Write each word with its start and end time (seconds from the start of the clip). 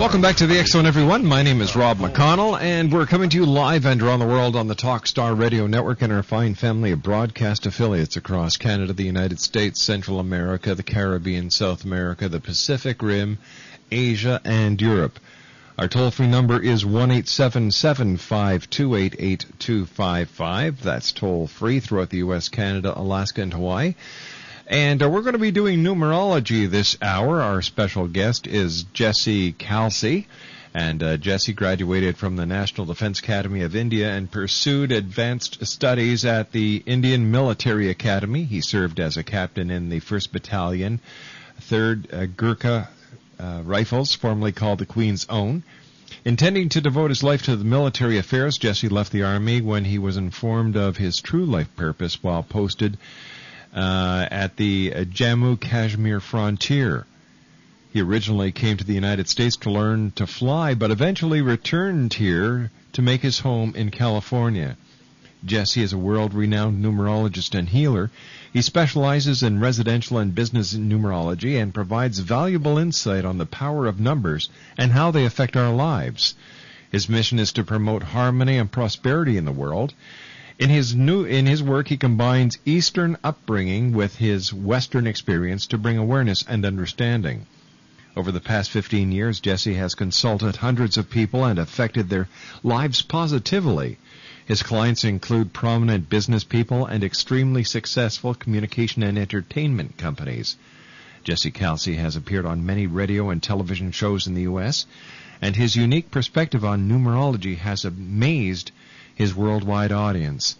Welcome 0.00 0.20
back 0.20 0.36
to 0.36 0.46
the 0.46 0.62
Zone, 0.66 0.86
everyone. 0.86 1.24
My 1.24 1.42
name 1.42 1.60
is 1.62 1.76
Rob 1.76 1.98
McConnell, 1.98 2.60
and 2.60 2.92
we're 2.92 3.06
coming 3.06 3.30
to 3.30 3.36
you 3.36 3.46
live 3.46 3.86
and 3.86 4.02
around 4.02 4.18
the 4.18 4.26
world 4.26 4.56
on 4.56 4.66
the 4.66 4.74
Talkstar 4.74 5.38
Radio 5.38 5.68
Network 5.68 6.02
and 6.02 6.12
our 6.12 6.24
fine 6.24 6.56
family 6.56 6.90
of 6.90 7.02
broadcast 7.02 7.64
affiliates 7.64 8.16
across 8.16 8.56
Canada, 8.56 8.92
the 8.92 9.04
United 9.04 9.38
States, 9.38 9.80
Central 9.80 10.18
America, 10.18 10.74
the 10.74 10.82
Caribbean, 10.82 11.48
South 11.48 11.84
America, 11.84 12.28
the 12.28 12.40
Pacific 12.40 13.02
Rim, 13.02 13.38
Asia, 13.90 14.40
and 14.44 14.80
Europe. 14.82 15.18
Our 15.78 15.88
toll-free 15.88 16.26
number 16.26 16.60
is 16.60 16.84
one 16.84 17.10
eight 17.10 17.28
seven 17.28 17.70
seven 17.70 18.16
five 18.16 18.68
two 18.70 18.96
eight 18.96 19.16
eight 19.18 19.46
two 19.58 19.86
five 19.86 20.28
five. 20.28 20.82
That's 20.82 21.12
toll-free 21.12 21.80
throughout 21.80 22.10
the 22.10 22.18
U.S., 22.18 22.48
Canada, 22.48 22.92
Alaska, 22.96 23.42
and 23.42 23.52
Hawaii. 23.54 23.94
And 24.66 25.02
uh, 25.02 25.10
we're 25.10 25.20
going 25.20 25.34
to 25.34 25.38
be 25.38 25.50
doing 25.50 25.80
numerology 25.80 26.68
this 26.70 26.96
hour. 27.02 27.42
Our 27.42 27.60
special 27.60 28.08
guest 28.08 28.46
is 28.46 28.84
Jesse 28.84 29.52
Kalsi. 29.52 30.24
And 30.72 31.02
uh, 31.02 31.16
Jesse 31.18 31.52
graduated 31.52 32.16
from 32.16 32.36
the 32.36 32.46
National 32.46 32.86
Defense 32.86 33.20
Academy 33.20 33.60
of 33.60 33.76
India 33.76 34.10
and 34.10 34.30
pursued 34.30 34.90
advanced 34.90 35.64
studies 35.66 36.24
at 36.24 36.52
the 36.52 36.82
Indian 36.86 37.30
Military 37.30 37.90
Academy. 37.90 38.44
He 38.44 38.62
served 38.62 38.98
as 39.00 39.18
a 39.18 39.22
captain 39.22 39.70
in 39.70 39.90
the 39.90 40.00
1st 40.00 40.32
Battalion, 40.32 40.98
3rd 41.60 42.12
uh, 42.12 42.26
Gurkha 42.26 42.88
uh, 43.38 43.60
Rifles, 43.64 44.14
formerly 44.14 44.52
called 44.52 44.78
the 44.78 44.86
Queen's 44.86 45.26
Own. 45.28 45.62
Intending 46.24 46.70
to 46.70 46.80
devote 46.80 47.10
his 47.10 47.22
life 47.22 47.42
to 47.42 47.54
the 47.54 47.64
military 47.64 48.16
affairs, 48.16 48.56
Jesse 48.56 48.88
left 48.88 49.12
the 49.12 49.24
Army 49.24 49.60
when 49.60 49.84
he 49.84 49.98
was 49.98 50.16
informed 50.16 50.74
of 50.74 50.96
his 50.96 51.18
true 51.18 51.44
life 51.44 51.68
purpose 51.76 52.22
while 52.22 52.42
posted 52.42 52.96
uh, 53.74 54.26
at 54.30 54.56
the 54.56 54.90
Jammu 54.90 55.60
Kashmir 55.60 56.20
frontier. 56.20 57.06
He 57.92 58.00
originally 58.00 58.52
came 58.52 58.76
to 58.76 58.84
the 58.84 58.94
United 58.94 59.28
States 59.28 59.56
to 59.58 59.70
learn 59.70 60.12
to 60.12 60.26
fly, 60.26 60.74
but 60.74 60.90
eventually 60.90 61.42
returned 61.42 62.14
here 62.14 62.70
to 62.92 63.02
make 63.02 63.22
his 63.22 63.40
home 63.40 63.74
in 63.76 63.90
California. 63.90 64.76
Jesse 65.44 65.82
is 65.82 65.92
a 65.92 65.98
world-renowned 65.98 66.82
numerologist 66.82 67.54
and 67.56 67.68
healer. 67.68 68.10
He 68.52 68.62
specializes 68.62 69.42
in 69.42 69.60
residential 69.60 70.18
and 70.18 70.34
business 70.34 70.72
numerology 70.74 71.60
and 71.60 71.74
provides 71.74 72.18
valuable 72.18 72.78
insight 72.78 73.24
on 73.24 73.38
the 73.38 73.46
power 73.46 73.86
of 73.86 74.00
numbers 74.00 74.48
and 74.78 74.90
how 74.92 75.10
they 75.10 75.24
affect 75.24 75.56
our 75.56 75.72
lives. 75.72 76.34
His 76.90 77.08
mission 77.08 77.38
is 77.38 77.52
to 77.52 77.64
promote 77.64 78.02
harmony 78.02 78.56
and 78.56 78.72
prosperity 78.72 79.36
in 79.36 79.44
the 79.44 79.52
world. 79.52 79.92
In 80.56 80.70
his 80.70 80.94
new 80.94 81.24
in 81.24 81.46
his 81.46 81.64
work 81.64 81.88
he 81.88 81.96
combines 81.96 82.58
eastern 82.64 83.16
upbringing 83.24 83.92
with 83.92 84.16
his 84.16 84.54
western 84.54 85.04
experience 85.04 85.66
to 85.66 85.78
bring 85.78 85.98
awareness 85.98 86.44
and 86.46 86.64
understanding. 86.64 87.46
Over 88.16 88.30
the 88.30 88.38
past 88.38 88.70
15 88.70 89.10
years, 89.10 89.40
Jesse 89.40 89.74
has 89.74 89.96
consulted 89.96 90.54
hundreds 90.54 90.96
of 90.96 91.10
people 91.10 91.44
and 91.44 91.58
affected 91.58 92.08
their 92.08 92.28
lives 92.62 93.02
positively. 93.02 93.98
His 94.46 94.62
clients 94.62 95.02
include 95.02 95.52
prominent 95.52 96.08
business 96.08 96.44
people 96.44 96.86
and 96.86 97.02
extremely 97.02 97.64
successful 97.64 98.32
communication 98.32 99.02
and 99.02 99.18
entertainment 99.18 99.98
companies. 99.98 100.54
Jesse 101.24 101.50
Kalsi 101.50 101.96
has 101.96 102.14
appeared 102.14 102.46
on 102.46 102.64
many 102.64 102.86
radio 102.86 103.30
and 103.30 103.42
television 103.42 103.90
shows 103.90 104.28
in 104.28 104.34
the 104.34 104.42
U.S., 104.42 104.86
and 105.42 105.56
his 105.56 105.74
unique 105.74 106.12
perspective 106.12 106.64
on 106.64 106.88
numerology 106.88 107.58
has 107.58 107.84
amazed 107.84 108.70
his 109.14 109.34
worldwide 109.34 109.92
audience. 109.92 110.56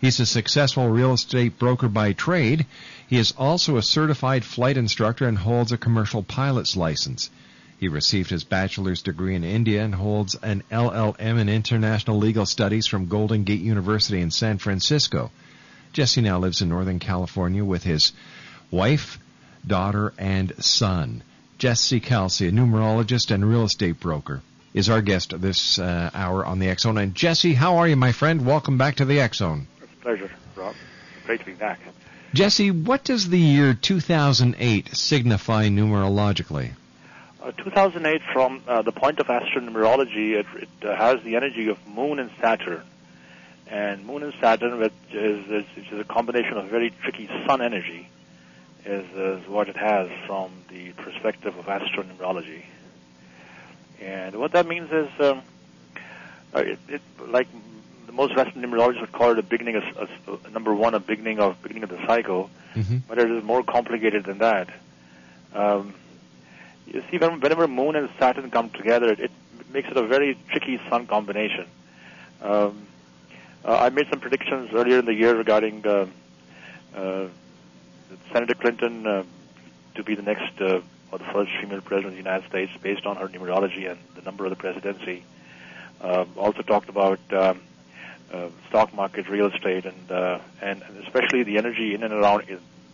He's 0.00 0.18
a 0.18 0.26
successful 0.26 0.88
real 0.88 1.12
estate 1.12 1.58
broker 1.58 1.88
by 1.88 2.12
trade. 2.12 2.66
He 3.06 3.18
is 3.18 3.32
also 3.38 3.76
a 3.76 3.82
certified 3.82 4.44
flight 4.44 4.76
instructor 4.76 5.28
and 5.28 5.38
holds 5.38 5.70
a 5.70 5.78
commercial 5.78 6.22
pilot's 6.22 6.76
license. 6.76 7.30
He 7.78 7.88
received 7.88 8.30
his 8.30 8.44
bachelor's 8.44 9.02
degree 9.02 9.34
in 9.34 9.44
India 9.44 9.84
and 9.84 9.94
holds 9.94 10.34
an 10.36 10.62
LLM 10.70 11.38
in 11.38 11.48
international 11.48 12.18
legal 12.18 12.46
studies 12.46 12.86
from 12.86 13.06
Golden 13.06 13.44
Gate 13.44 13.60
University 13.60 14.20
in 14.20 14.30
San 14.30 14.58
Francisco. 14.58 15.30
Jesse 15.92 16.20
now 16.20 16.38
lives 16.38 16.62
in 16.62 16.68
Northern 16.68 16.98
California 16.98 17.64
with 17.64 17.82
his 17.82 18.12
wife, 18.70 19.18
daughter, 19.66 20.12
and 20.16 20.52
son. 20.64 21.22
Jesse 21.58 22.00
Kalsi, 22.00 22.48
a 22.48 22.50
numerologist 22.50 23.30
and 23.30 23.48
real 23.48 23.64
estate 23.64 24.00
broker, 24.00 24.42
is 24.74 24.88
our 24.88 25.02
guest 25.02 25.38
this 25.40 25.78
uh, 25.78 26.10
hour 26.14 26.44
on 26.44 26.58
the 26.58 26.68
X 26.68 26.82
Zone. 26.82 26.98
And 26.98 27.14
Jesse, 27.14 27.54
how 27.54 27.76
are 27.76 27.88
you, 27.88 27.96
my 27.96 28.12
friend? 28.12 28.46
Welcome 28.46 28.78
back 28.78 28.96
to 28.96 29.04
the 29.04 29.20
X 29.20 29.38
Zone. 29.38 29.66
It's 29.82 29.92
a 29.92 29.96
pleasure, 29.96 30.30
Rob. 30.56 30.74
Great 31.26 31.40
to 31.40 31.46
be 31.46 31.52
back. 31.54 31.80
Jesse, 32.34 32.70
what 32.70 33.04
does 33.04 33.28
the 33.28 33.38
year 33.38 33.74
2008 33.74 34.94
signify 34.96 35.68
numerologically? 35.68 36.70
Uh, 37.42 37.50
2008, 37.52 38.22
from 38.32 38.62
uh, 38.66 38.82
the 38.82 38.92
point 38.92 39.18
of 39.18 39.26
astronumerology, 39.26 40.32
it, 40.38 40.46
it 40.54 40.68
uh, 40.88 40.96
has 40.96 41.22
the 41.24 41.36
energy 41.36 41.68
of 41.68 41.76
Moon 41.86 42.18
and 42.18 42.30
Saturn. 42.40 42.82
And 43.66 44.06
Moon 44.06 44.22
and 44.22 44.32
Saturn, 44.40 44.78
which 44.78 44.92
is, 45.12 45.46
is, 45.50 45.64
which 45.76 45.92
is 45.92 46.00
a 46.00 46.04
combination 46.04 46.56
of 46.56 46.66
very 46.66 46.90
tricky 47.02 47.28
Sun 47.46 47.60
energy, 47.60 48.08
is, 48.86 49.04
is 49.14 49.48
what 49.48 49.68
it 49.68 49.76
has 49.76 50.08
from 50.26 50.52
the 50.70 50.92
perspective 50.92 51.56
of 51.58 51.66
astronumerology. 51.66 52.62
And 54.02 54.36
what 54.36 54.52
that 54.52 54.66
means 54.66 54.90
is, 54.90 55.08
um, 55.20 55.42
uh, 56.54 56.58
it, 56.60 56.78
it, 56.88 57.02
like 57.28 57.46
the 58.06 58.12
most 58.12 58.36
Western 58.36 58.62
numerologists 58.62 59.00
would 59.00 59.12
call 59.12 59.30
it 59.30 59.38
a 59.38 59.42
beginning 59.42 59.76
of, 59.76 59.84
a, 60.26 60.48
a 60.48 60.50
number 60.50 60.74
one, 60.74 60.94
a 60.94 61.00
beginning 61.00 61.38
of 61.38 61.60
beginning 61.62 61.84
of 61.84 61.90
the 61.90 62.04
cycle, 62.06 62.50
mm-hmm. 62.74 62.98
but 63.08 63.18
it 63.18 63.30
is 63.30 63.42
more 63.44 63.62
complicated 63.62 64.24
than 64.24 64.38
that. 64.38 64.68
Um, 65.54 65.94
you 66.86 67.02
see, 67.10 67.18
when, 67.18 67.40
whenever 67.40 67.68
Moon 67.68 67.96
and 67.96 68.08
Saturn 68.18 68.50
come 68.50 68.70
together, 68.70 69.08
it, 69.12 69.20
it 69.20 69.30
makes 69.72 69.88
it 69.88 69.96
a 69.96 70.06
very 70.06 70.36
tricky 70.50 70.80
Sun 70.90 71.06
combination. 71.06 71.66
Um, 72.42 72.86
uh, 73.64 73.76
I 73.76 73.90
made 73.90 74.08
some 74.10 74.18
predictions 74.20 74.70
earlier 74.74 74.98
in 74.98 75.04
the 75.04 75.14
year 75.14 75.36
regarding 75.36 75.86
uh, 75.86 76.06
uh, 76.94 77.28
Senator 78.32 78.54
Clinton 78.54 79.06
uh, 79.06 79.22
to 79.94 80.02
be 80.02 80.16
the 80.16 80.22
next 80.22 80.60
uh, 80.60 80.80
or 81.12 81.18
the 81.18 81.24
first 81.24 81.52
female 81.60 81.80
president 81.80 82.06
of 82.06 82.12
the 82.12 82.16
United 82.18 82.48
States 82.48 82.72
based 82.82 83.06
on 83.06 83.16
her 83.16 83.28
numerology 83.28 83.88
and 83.90 84.00
the 84.16 84.22
number 84.22 84.44
of 84.44 84.50
the 84.50 84.56
presidency. 84.56 85.22
Uh, 86.00 86.24
also 86.36 86.62
talked 86.62 86.88
about 86.88 87.20
um, 87.32 87.60
uh, 88.32 88.48
stock 88.68 88.92
market, 88.94 89.28
real 89.28 89.46
estate, 89.46 89.84
and, 89.84 90.10
uh, 90.10 90.40
and 90.60 90.82
and 90.82 90.96
especially 91.04 91.42
the 91.44 91.58
energy 91.58 91.94
in 91.94 92.02
and 92.02 92.12
around 92.12 92.42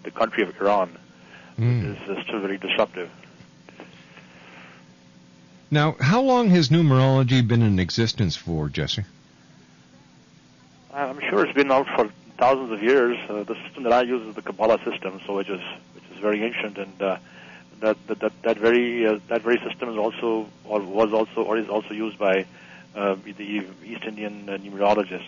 the 0.03 0.11
country 0.11 0.43
of 0.43 0.61
Iran 0.61 0.99
Mm. 1.59 1.91
is, 2.09 2.19
is 2.19 2.25
still 2.25 2.39
very 2.39 2.57
disruptive. 2.57 3.11
Now, 5.71 5.97
how 6.01 6.21
long 6.23 6.49
has 6.51 6.69
numerology 6.69 7.47
been 7.47 7.63
in 7.63 7.79
existence 7.79 8.37
for, 8.37 8.69
Jesse? 8.69 9.05
I'm 10.95 11.21
sure 11.29 11.45
it's 11.45 11.55
been 11.55 11.71
out 11.71 11.87
for 11.95 12.11
thousands 12.39 12.73
of 12.73 12.83
years. 12.83 13.19
Uh, 13.29 13.43
the 13.43 13.57
system 13.65 13.83
that 13.83 13.93
I 13.93 14.03
use 14.03 14.27
is 14.29 14.35
the 14.35 14.43
Kabbalah 14.43 14.79
system, 14.85 15.21
so 15.27 15.35
which 15.35 15.49
is 15.49 15.61
which 15.95 16.05
is 16.13 16.19
very 16.21 16.43
ancient, 16.45 16.79
and 16.79 17.03
uh, 17.03 17.19
that, 17.81 17.97
that 18.09 18.21
that 18.21 18.33
that 18.43 18.59
very 18.59 19.07
uh, 19.07 19.19
that 19.29 19.43
very 19.43 19.59
system 19.69 19.89
is 19.91 19.97
also 19.97 20.49
or 20.65 20.81
was 20.81 21.13
also 21.13 21.43
or 21.45 21.57
is 21.59 21.69
also 21.69 21.95
used 21.95 22.19
by 22.19 22.47
uh, 22.95 23.17
the 23.25 23.67
East 23.85 24.05
Indian 24.05 24.49
uh, 24.49 24.59
numerologists. 24.59 25.23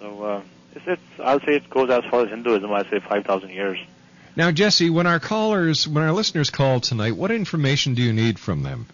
So 0.00 0.22
uh, 0.24 0.42
it's, 0.74 0.86
it's 0.86 1.20
I'll 1.20 1.40
say 1.40 1.56
it 1.56 1.70
goes 1.70 1.90
as 1.90 2.04
far 2.10 2.22
as 2.22 2.30
Hinduism. 2.30 2.70
I 2.72 2.82
say 2.90 2.98
five 3.00 3.24
thousand 3.24 3.50
years. 3.50 3.78
Now, 4.34 4.50
Jesse, 4.50 4.88
when 4.88 5.06
our 5.06 5.20
callers, 5.20 5.86
when 5.86 6.02
our 6.04 6.12
listeners 6.12 6.48
call 6.48 6.80
tonight, 6.80 7.12
what 7.16 7.30
information 7.30 7.92
do 7.94 8.00
you 8.02 8.14
need 8.14 8.38
from 8.38 8.62
them? 8.62 8.86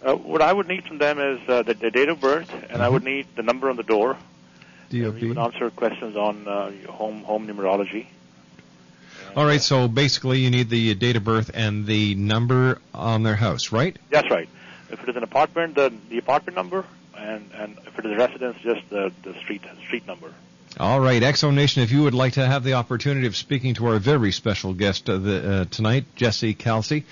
Uh, 0.00 0.14
what 0.14 0.40
I 0.40 0.52
would 0.52 0.68
need 0.68 0.84
from 0.84 0.98
them 0.98 1.18
is 1.18 1.40
uh, 1.48 1.62
the, 1.62 1.74
the 1.74 1.90
date 1.90 2.08
of 2.08 2.20
birth, 2.20 2.48
and 2.52 2.62
Mm-hmm. 2.62 2.80
I 2.82 2.88
would 2.88 3.02
need 3.02 3.26
the 3.34 3.42
number 3.42 3.68
on 3.68 3.76
the 3.76 3.82
door. 3.82 4.16
DOB. 4.90 5.14
We 5.20 5.28
would 5.28 5.38
answer 5.38 5.68
questions 5.70 6.16
on 6.16 6.46
uh, 6.46 6.70
home 6.88 7.24
home 7.24 7.46
numerology. 7.48 8.06
All 9.36 9.46
right, 9.46 9.60
so 9.60 9.88
basically 9.88 10.40
you 10.40 10.50
need 10.50 10.68
the 10.68 10.94
date 10.94 11.16
of 11.16 11.24
birth 11.24 11.50
and 11.54 11.86
the 11.86 12.14
number 12.14 12.80
on 12.94 13.22
their 13.22 13.36
house, 13.36 13.72
right? 13.72 13.96
That's 14.10 14.30
right. 14.30 14.48
If 14.90 15.02
it 15.02 15.08
is 15.08 15.16
an 15.16 15.22
apartment, 15.22 15.74
the 15.74 15.92
the 16.08 16.18
apartment 16.18 16.56
number, 16.56 16.84
and 17.16 17.50
and 17.54 17.78
if 17.86 17.98
it 17.98 18.06
is 18.06 18.12
a 18.12 18.16
residence, 18.16 18.56
just 18.62 18.88
the 18.90 19.12
the 19.22 19.34
street 19.34 19.62
street 19.86 20.06
number. 20.06 20.32
All 20.78 21.00
right, 21.00 21.22
Exo 21.22 21.52
Nation, 21.52 21.82
if 21.82 21.90
you 21.90 22.02
would 22.02 22.14
like 22.14 22.34
to 22.34 22.46
have 22.46 22.62
the 22.62 22.74
opportunity 22.74 23.26
of 23.26 23.36
speaking 23.36 23.74
to 23.74 23.86
our 23.86 23.98
very 23.98 24.32
special 24.32 24.74
guest 24.74 25.08
uh, 25.08 25.16
the, 25.16 25.50
uh, 25.50 25.64
tonight, 25.64 26.04
Jesse 26.14 26.54
Kalsi, 26.54 27.04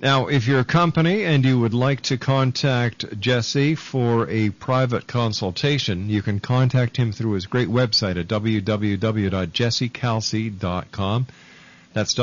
Now, 0.02 0.26
if 0.26 0.46
you're 0.46 0.60
a 0.60 0.64
company 0.64 1.24
and 1.24 1.42
you 1.42 1.58
would 1.58 1.72
like 1.72 2.02
to 2.02 2.18
contact 2.18 3.18
Jesse 3.18 3.74
for 3.74 4.28
a 4.28 4.50
private 4.50 5.06
consultation, 5.06 6.10
you 6.10 6.20
can 6.20 6.38
contact 6.38 6.98
him 6.98 7.12
through 7.12 7.32
his 7.32 7.46
great 7.46 7.68
website 7.68 8.20
at 8.20 8.28
www.jessekalsi.com. 8.28 11.26
That's 11.94 12.14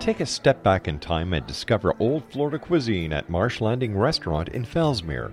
Take 0.00 0.18
a 0.20 0.26
step 0.26 0.62
back 0.62 0.86
in 0.86 1.00
time 1.00 1.32
and 1.32 1.44
discover 1.46 1.94
old 1.98 2.22
Florida 2.30 2.60
cuisine 2.60 3.12
at 3.12 3.28
Marsh 3.28 3.60
Landing 3.60 3.96
Restaurant 3.96 4.48
in 4.48 4.64
Fellsmere. 4.64 5.32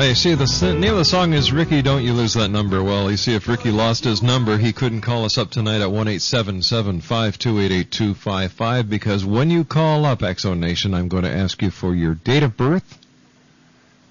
Hey, 0.00 0.14
see, 0.14 0.34
the 0.34 0.76
name 0.78 0.92
of 0.92 0.98
the 0.98 1.04
song 1.04 1.32
is 1.32 1.52
Rikki, 1.52 1.82
Don't 1.82 2.04
You 2.04 2.12
Lose 2.12 2.34
That 2.34 2.50
Number. 2.50 2.84
Well, 2.84 3.10
you 3.10 3.16
see, 3.16 3.34
if 3.34 3.48
Ricky 3.48 3.72
lost 3.72 4.04
his 4.04 4.22
number, 4.22 4.56
he 4.56 4.72
couldn't 4.72 5.00
call 5.00 5.24
us 5.24 5.36
up 5.36 5.50
tonight 5.50 5.80
at 5.80 5.88
1-877-528-8255 5.88 8.88
because 8.88 9.24
when 9.24 9.50
you 9.50 9.64
call 9.64 10.04
up 10.04 10.20
Exo 10.20 10.56
Nation, 10.56 10.94
I'm 10.94 11.08
going 11.08 11.24
to 11.24 11.36
ask 11.36 11.60
you 11.62 11.72
for 11.72 11.96
your 11.96 12.14
date 12.14 12.44
of 12.44 12.56
birth 12.56 12.96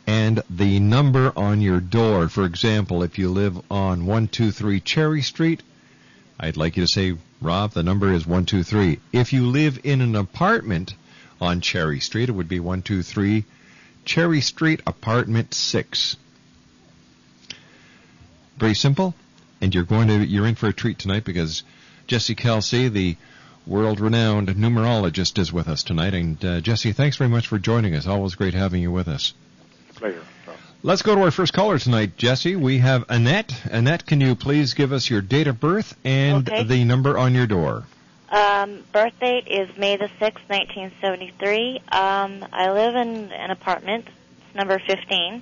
and 0.06 0.44
the 0.50 0.82
number 0.82 1.32
on 1.38 1.62
your 1.62 1.80
door. 1.80 2.28
For 2.28 2.44
example, 2.44 3.02
if 3.02 3.18
you 3.18 3.30
live 3.30 3.56
on 3.72 4.06
123 4.06 4.82
Cherry 4.82 5.22
Street, 5.22 5.64
I'd 6.38 6.58
like 6.58 6.76
you 6.76 6.84
to 6.84 6.92
say, 6.92 7.16
Rob, 7.40 7.72
the 7.72 7.82
number 7.82 8.12
is 8.12 8.28
123. 8.28 9.00
If 9.14 9.32
you 9.32 9.48
live 9.48 9.80
in 9.86 10.02
an 10.02 10.18
apartment 10.18 10.96
on 11.40 11.62
Cherry 11.62 12.02
Street, 12.02 12.28
it 12.28 12.34
would 12.34 12.50
be 12.50 12.60
123 12.60 13.46
Cherry 14.08 14.40
Street, 14.40 14.82
apartment 14.88 15.54
6. 15.54 16.16
Very 18.58 18.74
simple, 18.74 19.14
and 19.62 19.76
you're 19.76 19.84
going 19.84 20.08
to 20.08 20.26
you're 20.26 20.48
in 20.48 20.56
for 20.56 20.68
a 20.68 20.74
treat 20.74 20.98
tonight 20.98 21.26
because 21.26 21.62
Jesse 22.08 22.34
Kalsi, 22.34 22.92
the 22.92 23.18
world-renowned 23.68 24.48
numerologist, 24.48 25.38
is 25.38 25.52
with 25.52 25.68
us 25.68 25.84
tonight. 25.84 26.14
And 26.14 26.44
uh, 26.44 26.62
Jesse, 26.62 26.94
thanks 26.94 27.18
very 27.18 27.30
much 27.30 27.48
for 27.48 27.60
joining 27.60 27.94
us. 27.96 28.08
Always 28.08 28.36
great 28.36 28.54
having 28.54 28.82
you 28.82 28.92
with 28.92 29.10
us. 29.10 29.34
Pleasure. 29.96 30.24
Let's 30.84 31.02
go 31.02 31.14
to 31.16 31.22
our 31.24 31.32
first 31.32 31.52
caller 31.54 31.78
tonight, 31.78 32.16
Jesse. 32.18 32.56
We 32.56 32.78
have 32.78 33.04
Annette. 33.10 33.52
Annette, 33.66 34.06
can 34.06 34.22
you 34.22 34.36
please 34.36 34.74
give 34.74 34.94
us 34.94 35.10
your 35.10 35.22
date 35.22 35.48
of 35.48 35.60
birth 35.60 35.98
and 36.06 36.48
Okay. 36.48 36.64
the 36.64 36.86
number 36.86 37.18
on 37.18 37.36
your 37.36 37.48
door? 37.48 37.84
Um, 38.30 38.84
birth 38.92 39.14
date 39.20 39.48
is 39.48 39.70
May 39.78 39.96
the 39.96 40.10
6th, 40.20 40.42
1973. 40.50 41.80
Um, 41.92 42.46
I 42.52 42.72
live 42.72 42.96
in 42.96 43.32
an 43.32 43.52
apartment. 43.52 44.06
It's 44.08 44.56
number 44.56 44.80
15. 44.80 45.42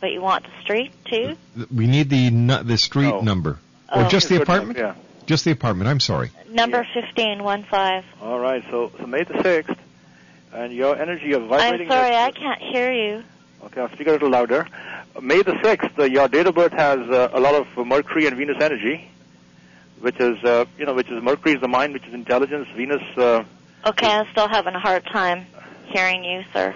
But 0.00 0.12
you 0.12 0.20
want 0.22 0.44
the 0.44 0.50
street, 0.62 0.92
too? 1.06 1.36
We 1.74 1.86
need 1.86 2.10
the 2.10 2.30
nu- 2.30 2.62
the 2.62 2.76
street 2.78 3.12
Oh. 3.12 3.20
number, 3.20 3.58
Oh. 3.90 4.04
or 4.04 4.08
just 4.08 4.28
the 4.28 4.40
apartment. 4.40 4.78
enough, 4.78 4.96
Just 5.26 5.44
the 5.44 5.50
apartment. 5.50 5.88
I'm 5.90 6.00
sorry. 6.00 6.30
Number 6.50 6.86
15, 6.94 7.42
1 7.42 7.64
5. 7.64 8.04
Yeah. 8.20 8.26
All 8.28 8.38
right. 8.38 8.62
So, 8.70 8.92
so 8.98 9.06
May 9.06 9.24
the 9.24 9.42
sixth, 9.42 9.74
and 10.52 10.72
your 10.72 10.96
energy 11.00 11.32
of 11.32 11.42
I'm 11.44 11.48
vibrating. 11.48 11.88
sorry, 11.88 12.10
at- 12.14 12.28
I 12.28 12.30
can't 12.30 12.62
hear 12.62 12.92
you. 12.92 13.24
Okay, 13.64 13.80
I'll 13.80 13.90
speak 13.90 14.06
a 14.06 14.12
little 14.12 14.30
louder. 14.30 14.66
May 15.20 15.42
the 15.42 15.56
6th, 15.62 15.98
uh, 15.98 16.04
your 16.04 16.28
date 16.28 16.46
of 16.46 16.54
birth 16.54 16.72
has 16.74 17.00
uh, 17.10 17.30
a 17.32 17.40
lot 17.40 17.54
of 17.54 17.66
uh, 17.76 17.84
Mercury 17.84 18.26
and 18.26 18.36
Venus 18.36 18.58
energy, 18.60 19.08
which 20.00 20.18
is, 20.20 20.42
uh, 20.44 20.64
you 20.78 20.84
know, 20.86 20.94
which 20.94 21.08
is 21.10 21.22
Mercury 21.22 21.54
is 21.54 21.60
the 21.60 21.68
mind, 21.68 21.92
which 21.92 22.04
is 22.06 22.14
intelligence. 22.14 22.68
Venus, 22.76 23.02
uh, 23.16 23.44
Okay, 23.86 24.08
I'm 24.10 24.26
still 24.32 24.48
having 24.48 24.74
a 24.74 24.80
hard 24.80 25.04
time 25.06 25.46
hearing 25.86 26.24
you, 26.24 26.42
sir. 26.52 26.74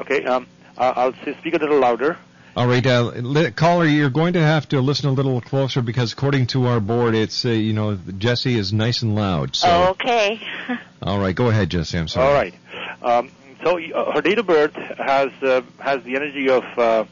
okay, 0.00 0.24
um, 0.24 0.46
I- 0.76 0.90
I'll 0.90 1.12
speak 1.38 1.54
a 1.54 1.58
little 1.58 1.78
louder. 1.78 2.16
All 2.56 2.66
right, 2.68 2.84
uh, 2.86 3.02
li- 3.16 3.50
caller, 3.50 3.84
you're 3.84 4.10
going 4.10 4.34
to 4.34 4.40
have 4.40 4.68
to 4.68 4.80
listen 4.80 5.08
a 5.08 5.12
little 5.12 5.40
closer 5.40 5.82
because 5.82 6.12
according 6.12 6.46
to 6.48 6.66
our 6.66 6.78
board, 6.80 7.14
it's 7.16 7.44
uh, 7.44 7.48
you 7.48 7.72
know 7.72 7.96
Jesse 8.18 8.56
is 8.56 8.72
nice 8.72 9.02
and 9.02 9.14
loud. 9.16 9.56
So, 9.56 9.68
Oh, 9.68 9.88
okay. 9.90 10.40
all 11.02 11.18
right, 11.18 11.34
go 11.34 11.48
ahead, 11.48 11.70
Jesse. 11.70 11.98
I'm 11.98 12.06
sorry. 12.08 12.26
All 12.28 12.34
right. 12.34 12.54
Um, 13.02 13.30
so 13.64 13.78
uh, 13.78 14.12
her 14.12 14.20
date 14.20 14.38
of 14.38 14.46
birth 14.46 14.74
has 14.74 15.30
uh, 15.42 15.62
has 15.80 16.02
the 16.04 16.14
energy 16.14 16.48
of 16.48 16.62
uh, 16.78 17.04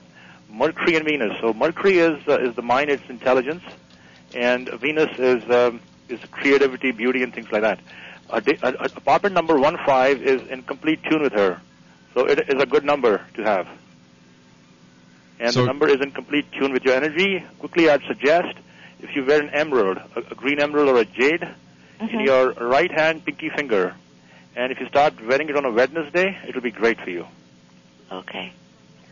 Mercury 0.48 0.94
and 0.96 1.04
Venus. 1.04 1.36
So 1.40 1.52
Mercury 1.52 1.98
is 1.98 2.20
uh, 2.28 2.38
is 2.38 2.54
the 2.54 2.62
mind, 2.62 2.90
it's 2.90 3.08
intelligence, 3.10 3.62
and 4.34 4.68
Venus 4.80 5.10
is 5.18 5.42
um, 5.50 5.80
is 6.08 6.20
creativity, 6.30 6.90
beauty, 6.92 7.22
and 7.22 7.32
things 7.34 7.48
like 7.52 7.62
that. 7.62 7.80
Uh, 8.30 8.40
da- 8.40 8.58
uh, 8.62 8.72
uh, 8.80 8.88
apartment 8.96 9.34
number 9.34 9.58
one 9.58 9.76
five 9.84 10.22
is 10.22 10.40
in 10.50 10.62
complete 10.62 11.02
tune 11.04 11.22
with 11.22 11.32
her, 11.32 11.60
so 12.14 12.24
it 12.26 12.38
is 12.48 12.62
a 12.62 12.66
good 12.66 12.84
number 12.84 13.20
to 13.34 13.42
have. 13.42 13.66
And 15.40 15.52
So- 15.52 15.60
the 15.60 15.66
number 15.66 15.88
is 15.88 16.00
in 16.00 16.10
complete 16.12 16.50
tune 16.52 16.72
with 16.72 16.84
your 16.84 16.94
energy. 16.94 17.44
Quickly, 17.58 17.90
I'd 17.90 18.02
suggest 18.04 18.56
if 19.00 19.14
you 19.16 19.24
wear 19.24 19.40
an 19.40 19.50
emerald, 19.50 19.98
a, 20.16 20.20
a 20.30 20.34
green 20.34 20.60
emerald 20.60 20.88
or 20.88 20.98
a 20.98 21.04
jade, 21.04 21.42
in 22.00 22.08
Mhm. 22.08 22.24
your 22.24 22.52
right 22.54 22.90
hand 22.90 23.24
pinky 23.24 23.48
finger, 23.50 23.94
and 24.56 24.72
if 24.72 24.80
you 24.80 24.86
start 24.88 25.14
wearing 25.24 25.48
it 25.48 25.56
on 25.56 25.64
a 25.64 25.70
Wednesday, 25.70 26.36
it'll 26.48 26.60
be 26.60 26.70
great 26.72 27.00
for 27.00 27.10
you. 27.10 27.26
Okay. 28.10 28.52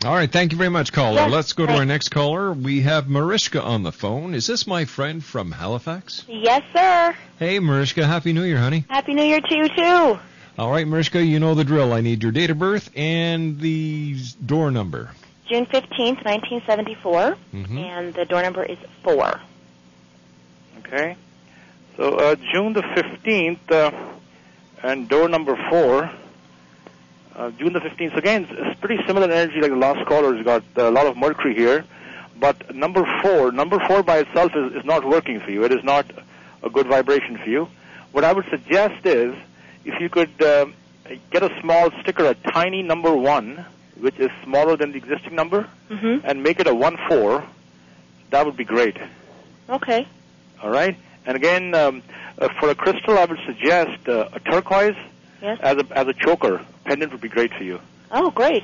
All 0.03 0.15
right, 0.15 0.31
thank 0.31 0.51
you 0.51 0.57
very 0.57 0.69
much, 0.71 0.91
caller. 0.91 1.13
Yes, 1.21 1.29
Let's 1.31 1.53
go 1.53 1.67
to 1.67 1.73
our 1.73 1.85
next 1.85 2.09
caller. 2.09 2.51
We 2.53 2.81
have 2.81 3.07
Mariska 3.07 3.61
on 3.61 3.83
the 3.83 3.91
phone. 3.91 4.33
Is 4.33 4.47
this 4.47 4.65
my 4.65 4.85
friend 4.85 5.23
from 5.23 5.51
Halifax? 5.51 6.25
Yes, 6.27 6.63
sir. 6.73 7.15
Hey, 7.37 7.59
Mariska, 7.59 8.07
Happy 8.07 8.33
New 8.33 8.41
Year, 8.43 8.57
honey. 8.57 8.83
Happy 8.89 9.13
New 9.13 9.23
Year 9.23 9.39
to 9.41 9.55
you 9.55 9.69
too. 9.69 10.19
All 10.57 10.71
right, 10.71 10.87
Mariska, 10.87 11.23
you 11.23 11.39
know 11.39 11.53
the 11.53 11.63
drill. 11.63 11.93
I 11.93 12.01
need 12.01 12.23
your 12.23 12.31
date 12.31 12.49
of 12.49 12.57
birth 12.57 12.89
and 12.95 13.59
the 13.59 14.15
door 14.43 14.71
number. 14.71 15.11
June 15.47 15.65
fifteenth, 15.67 16.19
nineteen 16.25 16.63
seventy-four, 16.65 17.37
Mhm. 17.53 17.77
and 17.77 18.13
the 18.15 18.25
door 18.25 18.41
number 18.41 18.63
is 18.63 18.77
four. 19.03 19.39
Okay? 20.79 21.15
So 21.97 22.15
uh, 22.15 22.35
June 22.51 22.73
the 22.73 22.81
15th, 22.81 23.71
uh, 23.71 23.91
and 24.81 25.07
door 25.07 25.29
number 25.29 25.55
four. 25.69 26.09
Uh, 27.35 27.49
June 27.51 27.73
the 27.73 27.79
15th. 27.79 28.11
So 28.11 28.17
again, 28.17 28.47
it's, 28.49 28.79
pretty 28.79 29.01
similar 29.05 29.29
energy 29.31 29.61
like 29.61 29.71
the 29.71 29.77
last 29.77 30.05
caller's 30.07 30.43
got 30.43 30.63
uh, 30.77 30.89
a 30.89 30.91
lot 30.91 31.05
of 31.07 31.15
Mercury 31.17 31.53
here. 31.55 31.85
But 32.39 32.75
number 32.75 33.05
four, 33.21 33.51
number 33.51 33.79
four 33.87 34.01
by 34.03 34.17
itself 34.19 34.51
is, 34.55 34.73
is 34.73 34.83
not 34.85 35.05
working 35.07 35.39
for 35.39 35.51
you. 35.51 35.63
It 35.63 35.71
is 35.71 35.83
not 35.83 36.05
a 36.63 36.69
good 36.69 36.87
vibration 36.87 37.37
for 37.37 37.47
you. 37.49 37.67
What 38.11 38.23
I 38.23 38.33
would 38.33 38.45
suggest 38.49 39.05
is 39.05 39.35
if 39.85 39.99
you 40.01 40.09
could 40.09 40.41
um, 40.41 40.73
get 41.31 41.43
a 41.43 41.51
small 41.61 41.91
sticker, 42.01 42.25
a 42.25 42.33
tiny 42.33 42.81
number 42.83 43.15
one, 43.15 43.63
which 43.99 44.17
is 44.19 44.31
smaller 44.43 44.75
than 44.75 44.91
the 44.91 44.97
existing 44.97 45.35
number, 45.35 45.67
Mm-hmm. 45.89 46.25
and 46.25 46.41
make 46.41 46.59
it 46.61 46.67
a 46.67 46.73
one 46.73 46.97
four, 47.09 47.43
that 48.29 48.45
would 48.45 48.55
be 48.55 48.63
great. 48.63 48.95
Okay. 49.69 50.07
All 50.63 50.69
right. 50.71 50.95
And 51.25 51.35
again, 51.35 51.73
um, 51.75 52.01
uh, 52.39 52.47
for 52.61 52.69
a 52.69 52.75
crystal, 52.75 53.17
I 53.17 53.25
would 53.25 53.39
suggest 53.45 54.07
uh, 54.07 54.29
a 54.33 54.39
turquoise 54.39 54.95
Yes. 55.41 55.59
as 55.61 55.77
a 55.77 55.85
as 55.97 56.07
a 56.07 56.13
choker. 56.13 56.61
Pendant 56.85 57.11
would 57.11 57.21
be 57.21 57.29
great 57.29 57.53
for 57.53 57.63
you. 57.63 57.79
Oh, 58.11 58.31
great. 58.31 58.63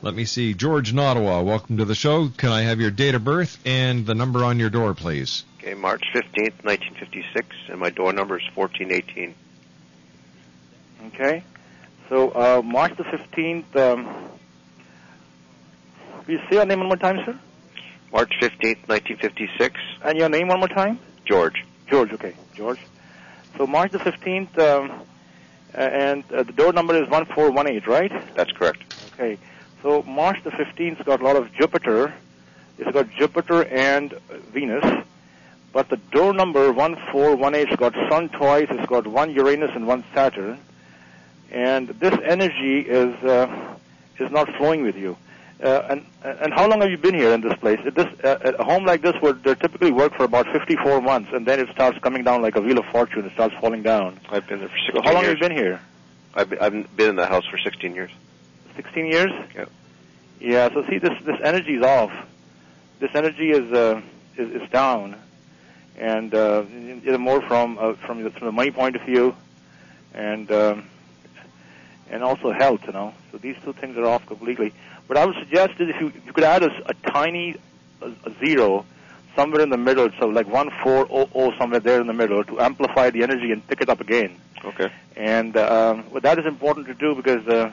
Let 0.02 0.16
me 0.16 0.24
see. 0.26 0.54
George 0.54 0.92
in 0.94 1.00
Ottawa, 1.00 1.42
welcome 1.42 1.76
to 1.78 1.84
the 1.86 1.96
show. 1.96 2.30
Can 2.30 2.52
I 2.52 2.62
have 2.62 2.80
your 2.80 2.92
date 2.92 3.16
of 3.16 3.24
birth 3.26 3.58
and 3.66 4.06
the 4.06 4.16
number 4.16 4.44
on 4.46 4.58
your 4.60 4.70
door, 4.70 4.94
please? 4.94 5.44
Okay, 5.60 5.74
March 5.74 6.04
15th, 6.16 6.64
1956, 6.64 7.48
and 7.70 7.80
my 7.82 7.90
door 7.90 8.14
number 8.14 8.38
is 8.38 8.44
1418. 8.56 9.36
Okay. 11.08 11.44
So 12.10 12.30
uh, 12.32 12.62
March 12.64 12.96
the 12.98 13.04
15th. 13.04 13.76
Um, 13.76 14.06
will 16.26 16.34
you 16.34 16.40
say 16.50 16.56
your 16.58 16.66
name 16.66 16.80
one 16.80 16.88
more 16.88 16.98
time, 16.98 17.18
sir? 17.26 17.40
March 18.12 18.32
15th, 18.42 18.88
1956, 18.88 19.80
And 20.04 20.18
your 20.18 20.30
name 20.30 20.48
one 20.48 20.60
more 20.60 20.68
time? 20.68 21.00
George. 21.26 21.64
George, 21.88 22.12
okay, 22.14 22.36
George. 22.56 22.80
So 23.58 23.68
March 23.68 23.92
the 23.92 24.00
15th, 24.00 24.58
um, 24.58 25.06
and 25.74 26.24
uh, 26.32 26.44
the 26.44 26.54
door 26.54 26.74
number 26.74 26.96
is 26.96 27.08
1418, 27.10 27.88
right? 27.90 28.36
That's 28.36 28.52
correct. 28.52 28.84
Okay. 29.14 29.38
So 29.84 30.02
March 30.04 30.44
the 30.44 30.50
15th's 30.50 31.04
got 31.04 31.22
a 31.22 31.24
lot 31.24 31.36
of 31.36 31.52
Jupiter. 31.54 32.14
It's 32.80 32.92
got 32.92 33.10
Jupiter 33.12 33.66
and 33.66 34.14
uh, 34.14 34.18
Venus. 34.52 34.86
But 35.72 35.90
the 35.90 35.98
door 35.98 36.34
number 36.34 36.74
1418's 36.74 37.76
got 37.76 37.94
Sun 38.10 38.30
twice, 38.30 38.68
it's 38.72 38.90
got 38.90 39.06
one 39.06 39.32
Uranus 39.32 39.72
and 39.76 39.86
one 39.86 40.04
Saturn. 40.16 40.60
And 41.52 41.88
this 42.00 42.14
energy 42.24 42.82
is 42.82 43.14
uh, 43.24 43.76
is 44.20 44.32
not 44.32 44.48
flowing 44.58 44.84
with 44.84 44.96
you. 44.96 45.18
Uh, 45.64 45.88
and 45.90 46.06
and 46.24 46.54
how 46.54 46.68
long 46.68 46.82
have 46.82 46.90
you 46.90 46.98
been 46.98 47.16
here 47.16 47.34
in 47.34 47.42
this 47.42 47.58
place? 47.60 47.80
At 47.86 47.96
this 47.96 48.08
uh, 48.24 48.54
a 48.60 48.64
home 48.64 48.86
like 48.86 49.02
this 49.02 49.16
would 49.22 49.44
typically 49.44 49.92
work 49.92 50.14
for 50.16 50.24
about 50.24 50.46
54 50.52 51.02
months, 51.02 51.32
and 51.34 51.46
then 51.46 51.60
it 51.60 51.70
starts 51.74 51.98
coming 52.00 52.24
down 52.24 52.42
like 52.42 52.56
a 52.56 52.62
wheel 52.62 52.78
of 52.78 52.86
fortune. 52.86 53.26
It 53.26 53.34
starts 53.34 53.56
falling 53.60 53.84
down. 53.84 54.20
I've 54.30 54.48
been 54.48 54.60
there 54.60 54.70
for 54.70 54.78
16 54.78 54.96
So 54.96 55.02
how 55.02 55.14
long 55.14 55.24
years. 55.24 55.40
have 55.40 55.52
you 55.52 55.56
been 55.56 55.58
here? 55.58 55.82
I've 56.36 56.50
been, 56.50 56.60
I've 56.60 56.96
been 56.96 57.10
in 57.10 57.16
the 57.16 57.26
house 57.26 57.46
for 57.48 57.58
16 57.58 57.96
years. 57.96 58.12
16 58.76 59.06
years? 59.08 59.32
Yeah. 59.56 59.66
Yeah, 60.40 60.70
so 60.74 60.86
see 60.88 61.00
this 61.00 61.18
this 61.26 61.38
energy 61.44 61.76
is 61.76 61.84
off. 61.84 62.12
This 63.00 63.12
energy 63.14 63.52
is 63.52 63.72
uh, 63.74 64.02
is, 64.38 64.62
is 64.62 64.70
down. 64.70 65.16
And 65.98 66.34
uh, 66.34 66.64
more 67.18 67.42
from 67.42 67.78
uh, 67.78 67.94
from 68.06 68.24
the, 68.24 68.30
from 68.30 68.46
the 68.46 68.52
money 68.54 68.72
point 68.72 68.96
of 68.96 69.02
view 69.02 69.36
and 70.14 70.50
um, 70.52 70.86
and 72.10 72.24
also 72.24 72.52
health, 72.52 72.82
you 72.86 72.94
know. 72.94 73.14
So 73.32 73.38
these 73.38 73.56
two 73.64 73.74
things 73.74 73.98
are 73.98 74.06
off 74.06 74.26
completely. 74.26 74.74
But 75.08 75.18
I 75.18 75.26
would 75.26 75.36
suggest 75.36 75.80
is 75.80 75.90
if 75.90 76.00
you, 76.02 76.08
if 76.08 76.26
you 76.26 76.34
could 76.34 76.44
add 76.44 76.64
a 76.64 76.94
tiny 77.12 77.56
a, 78.02 78.08
a 78.26 78.32
zero 78.44 78.86
somewhere 79.36 79.62
in 79.62 79.70
the 79.70 79.78
middle, 79.78 80.10
so 80.20 80.28
like 80.28 80.48
1400 80.48 81.58
somewhere 81.58 81.80
there 81.80 82.02
in 82.02 82.08
the 82.08 82.14
middle 82.14 82.44
to 82.44 82.60
amplify 82.60 83.10
the 83.10 83.24
energy 83.24 83.52
and 83.52 83.66
pick 83.68 83.82
it 83.82 83.90
up 83.90 84.02
again. 84.02 84.36
Okay. 84.66 84.92
And 85.16 85.56
um, 85.58 86.06
well, 86.12 86.22
that 86.22 86.38
is 86.40 86.46
important 86.46 86.88
to 86.88 86.94
do 86.94 87.16
because 87.16 87.48
uh, 87.48 87.72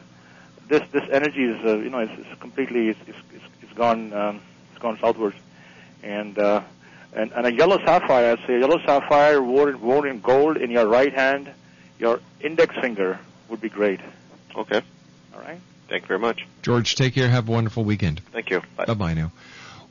this 0.69 0.83
this 0.93 1.05
energy 1.11 1.45
is 1.45 1.64
uh, 1.64 1.76
you 1.78 1.90
know 1.90 1.99
it's, 2.00 2.12
it's 2.19 2.40
completely 2.40 2.88
it's, 2.90 3.00
it's, 3.07 3.19
it's- 3.35 3.50
it's 3.62 3.73
gone 3.73 4.12
um, 4.12 4.40
it's 4.73 4.81
gone 4.81 4.99
southwards. 5.00 5.37
And 6.02 6.38
uh, 6.38 6.62
and 7.12 7.33
and 7.33 7.47
a 7.47 7.52
yellow 7.52 7.78
sapphire, 7.85 8.33
I'd 8.33 8.47
say 8.47 8.55
a 8.57 8.61
yellow 8.61 8.78
sapphire 8.85 9.43
worn 9.43 9.81
worn 9.81 10.09
in 10.09 10.21
gold 10.21 10.57
in 10.57 10.71
your 10.71 10.87
right 10.87 11.12
hand, 11.12 11.50
your 11.99 12.21
index 12.40 12.75
finger 12.76 13.19
would 13.49 13.61
be 13.61 13.69
great. 13.69 14.00
Okay. 14.56 14.82
All 15.34 15.40
right. 15.40 15.60
Thank 15.88 16.02
you 16.02 16.08
very 16.08 16.20
much. 16.20 16.46
George, 16.62 16.94
take 16.94 17.14
care. 17.14 17.28
Have 17.28 17.48
a 17.48 17.52
wonderful 17.52 17.84
weekend. 17.84 18.20
Thank 18.32 18.50
you. 18.50 18.62
Bye. 18.76 18.86
Bye 18.86 18.94
bye 18.94 19.14
now. 19.14 19.32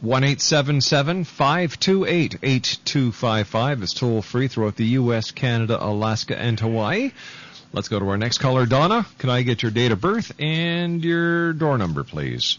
One 0.01 0.23
eight 0.23 0.41
seven 0.41 0.81
seven 0.81 1.23
five 1.23 1.79
two 1.79 2.05
eight 2.05 2.37
eight 2.43 2.77
two 2.83 3.11
five 3.11 3.47
five 3.47 3.81
is 3.81 3.93
toll 3.93 4.21
free 4.21 4.47
throughout 4.47 4.75
the 4.75 4.85
U.S., 4.85 5.31
Canada, 5.31 5.77
Alaska, 5.81 6.37
and 6.37 6.59
Hawaii. 6.59 7.11
Let's 7.71 7.87
go 7.87 7.99
to 7.99 8.07
our 8.09 8.17
next 8.17 8.37
caller, 8.37 8.65
Donna. 8.65 9.05
Can 9.17 9.29
I 9.29 9.41
get 9.41 9.61
your 9.61 9.71
date 9.71 9.91
of 9.91 10.01
birth 10.01 10.31
and 10.39 11.03
your 11.03 11.53
door 11.53 11.77
number, 11.77 12.03
please? 12.03 12.57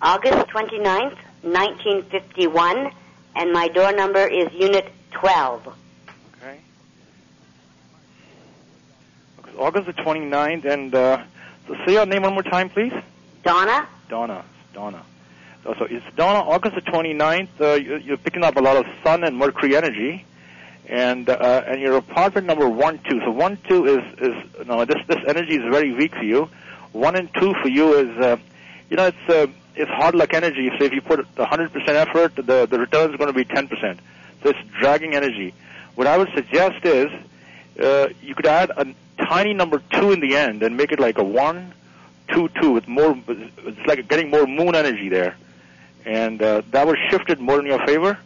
August 0.00 0.48
29th, 0.48 1.16
1951, 1.42 2.90
and 3.34 3.52
my 3.52 3.68
door 3.68 3.92
number 3.92 4.26
is 4.26 4.52
Unit 4.52 4.90
12. 5.12 5.74
Okay. 6.36 6.60
It's 9.40 9.58
August 9.58 9.86
the 9.86 9.92
29th, 9.94 10.64
and 10.64 10.94
uh, 10.94 11.18
so 11.18 11.24
say 11.84 11.92
your 11.92 12.06
name 12.06 12.22
one 12.22 12.34
more 12.34 12.42
time, 12.42 12.70
please. 12.70 12.92
Donna? 13.42 13.88
Donna. 14.08 14.44
Donna. 14.72 15.02
So, 15.64 15.84
it's 15.90 16.04
Donna, 16.14 16.38
August 16.48 16.76
the 16.76 16.80
29th. 16.82 17.48
Uh, 17.60 17.72
you, 17.74 17.96
you're 17.96 18.16
picking 18.16 18.44
up 18.44 18.56
a 18.56 18.60
lot 18.60 18.76
of 18.76 18.86
sun 19.02 19.24
and 19.24 19.36
mercury 19.36 19.76
energy, 19.76 20.24
and 20.88 21.28
uh, 21.28 21.64
and 21.66 21.80
your 21.80 21.96
apartment 21.96 22.46
number 22.46 22.68
one 22.68 23.00
two. 23.08 23.20
So 23.24 23.32
one 23.32 23.58
two 23.68 23.84
is 23.86 24.18
is 24.20 24.66
no 24.66 24.84
this 24.84 25.04
this 25.08 25.18
energy 25.26 25.56
is 25.56 25.62
very 25.70 25.92
weak 25.92 26.14
for 26.14 26.22
you. 26.22 26.48
One 26.92 27.16
and 27.16 27.28
two 27.34 27.52
for 27.60 27.68
you 27.68 27.94
is 27.94 28.16
uh, 28.18 28.36
you 28.88 28.96
know 28.96 29.06
it's 29.06 29.28
uh, 29.28 29.46
it's 29.74 29.90
hard 29.90 30.14
luck 30.14 30.34
energy. 30.34 30.70
So 30.78 30.84
if 30.84 30.92
you 30.92 31.02
put 31.02 31.20
100% 31.34 31.88
effort, 31.88 32.36
the 32.36 32.66
the 32.66 32.78
return 32.78 33.10
is 33.10 33.16
going 33.16 33.32
to 33.32 33.34
be 33.34 33.44
10%. 33.44 33.98
So 34.42 34.50
it's 34.50 34.58
dragging 34.78 35.14
energy. 35.14 35.52
What 35.96 36.06
I 36.06 36.16
would 36.16 36.30
suggest 36.34 36.84
is 36.84 37.10
uh, 37.80 38.08
you 38.22 38.34
could 38.34 38.46
add 38.46 38.70
a 38.70 38.86
tiny 39.28 39.54
number 39.54 39.80
two 39.90 40.12
in 40.12 40.20
the 40.20 40.36
end 40.36 40.62
and 40.62 40.76
make 40.76 40.92
it 40.92 41.00
like 41.00 41.18
a 41.18 41.24
one, 41.24 41.72
two, 42.28 42.48
two 42.60 42.72
with 42.72 42.88
more. 42.88 43.18
It's 43.28 43.86
like 43.86 44.08
getting 44.08 44.30
more 44.30 44.46
moon 44.46 44.74
energy 44.74 45.08
there, 45.08 45.36
and 46.04 46.40
uh, 46.42 46.62
that 46.70 46.86
would 46.86 46.98
shift 47.10 47.30
it 47.30 47.40
more 47.40 47.60
in 47.60 47.66
your 47.66 47.84
favor. 47.86 48.18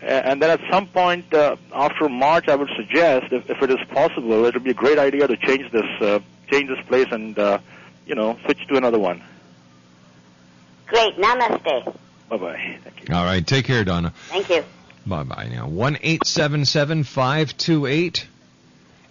And 0.00 0.40
then 0.40 0.50
at 0.50 0.60
some 0.70 0.86
point 0.86 1.34
uh, 1.34 1.56
after 1.72 2.08
March, 2.08 2.46
I 2.46 2.54
would 2.54 2.70
suggest, 2.76 3.32
if, 3.32 3.50
if 3.50 3.60
it 3.60 3.70
is 3.70 3.84
possible, 3.88 4.44
it 4.44 4.54
would 4.54 4.62
be 4.62 4.70
a 4.70 4.74
great 4.74 4.96
idea 4.96 5.26
to 5.26 5.36
change 5.36 5.72
this, 5.72 6.00
uh, 6.00 6.20
change 6.48 6.68
this 6.68 6.84
place, 6.86 7.08
and 7.10 7.36
uh, 7.36 7.58
you 8.06 8.14
know, 8.14 8.38
switch 8.44 8.64
to 8.68 8.76
another 8.76 8.98
one. 8.98 9.22
Great. 10.86 11.16
Namaste. 11.18 11.96
Bye 12.28 12.36
bye. 12.36 12.78
Thank 12.84 13.08
you. 13.08 13.14
All 13.14 13.24
right. 13.24 13.46
Take 13.46 13.64
care, 13.64 13.84
Donna. 13.84 14.12
Thank 14.28 14.48
you. 14.50 14.64
Bye 15.06 15.24
bye 15.24 15.48
now. 15.48 15.68
One 15.68 15.98
eight 16.02 16.26
seven 16.26 16.64
seven 16.64 17.02
five 17.02 17.56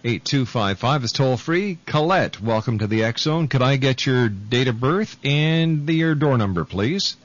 two 0.02 0.08
eight 0.08 0.14
eight 0.14 0.24
two 0.24 0.46
five 0.46 0.78
five 0.78 1.04
is 1.04 1.12
toll 1.12 1.36
free. 1.36 1.78
Colette, 1.86 2.40
welcome 2.40 2.78
to 2.78 2.86
the 2.86 3.04
X 3.04 3.22
Zone. 3.22 3.48
Could 3.48 3.62
I 3.62 3.76
get 3.76 4.06
your 4.06 4.28
date 4.28 4.68
of 4.68 4.80
birth 4.80 5.16
and 5.24 5.86
the, 5.86 5.94
your 5.94 6.14
door 6.14 6.38
number, 6.38 6.64
please? 6.64 7.16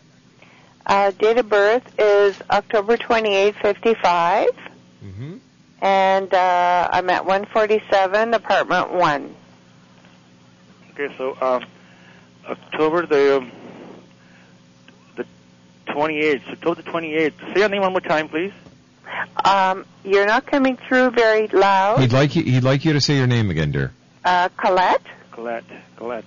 Uh, 0.86 1.12
date 1.12 1.38
of 1.38 1.48
birth 1.50 1.84
is 1.98 2.42
October 2.50 2.98
28, 2.98 3.56
55. 3.56 4.48
Mm-hmm. 5.04 5.38
And 5.82 6.34
uh, 6.34 6.90
I'm 6.92 7.10
at 7.10 7.26
147, 7.26 8.34
apartment 8.34 8.92
1. 8.92 9.36
Okay, 10.92 11.16
so 11.18 11.32
uh, 11.42 11.60
October 12.48 13.06
the 13.06 13.38
um, 13.38 13.52
the 15.16 15.26
28th. 15.88 16.46
So 16.46 16.52
October 16.52 16.82
the 16.82 16.90
28th. 16.90 17.54
Say 17.54 17.60
your 17.60 17.70
name 17.70 17.82
one 17.82 17.92
more 17.92 18.02
time, 18.02 18.30
please. 18.30 18.54
Um, 19.44 19.86
you're 20.04 20.26
not 20.26 20.46
coming 20.46 20.78
through 20.88 21.12
very 21.12 21.48
loud. 21.48 22.00
He'd 22.00 22.14
like 22.14 22.36
you. 22.36 22.44
He'd 22.44 22.64
like 22.64 22.86
you 22.86 22.94
to 22.94 23.02
say 23.02 23.16
your 23.18 23.28
name 23.28 23.50
again, 23.50 23.72
dear. 23.72 23.92
Uh, 24.24 24.50
Colette, 24.58 25.06
Colette. 25.32 25.66
Colette. 25.98 26.26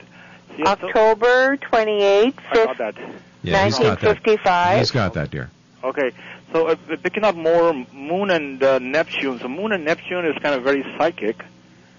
See, 0.56 0.62
October 0.62 1.56
28, 1.56 2.34
I 2.50 2.54
got 2.54 2.78
that. 2.78 2.94
Yeah, 3.42 3.64
he's 3.64 3.78
got 3.78 4.00
that. 4.00 4.06
1955. 4.06 4.78
He's 4.78 4.90
got 4.90 5.14
that, 5.14 5.30
dear. 5.30 5.50
Okay, 5.84 6.10
so 6.52 6.68
uh, 6.68 6.76
we're 6.88 6.96
picking 6.96 7.24
up 7.24 7.36
more 7.36 7.72
Moon 7.92 8.30
and 8.30 8.62
uh, 8.62 8.78
Neptune. 8.78 9.38
So 9.38 9.48
Moon 9.48 9.72
and 9.72 9.84
Neptune 9.84 10.24
is 10.26 10.36
kind 10.42 10.54
of 10.54 10.62
very 10.62 10.82
psychic. 10.96 11.44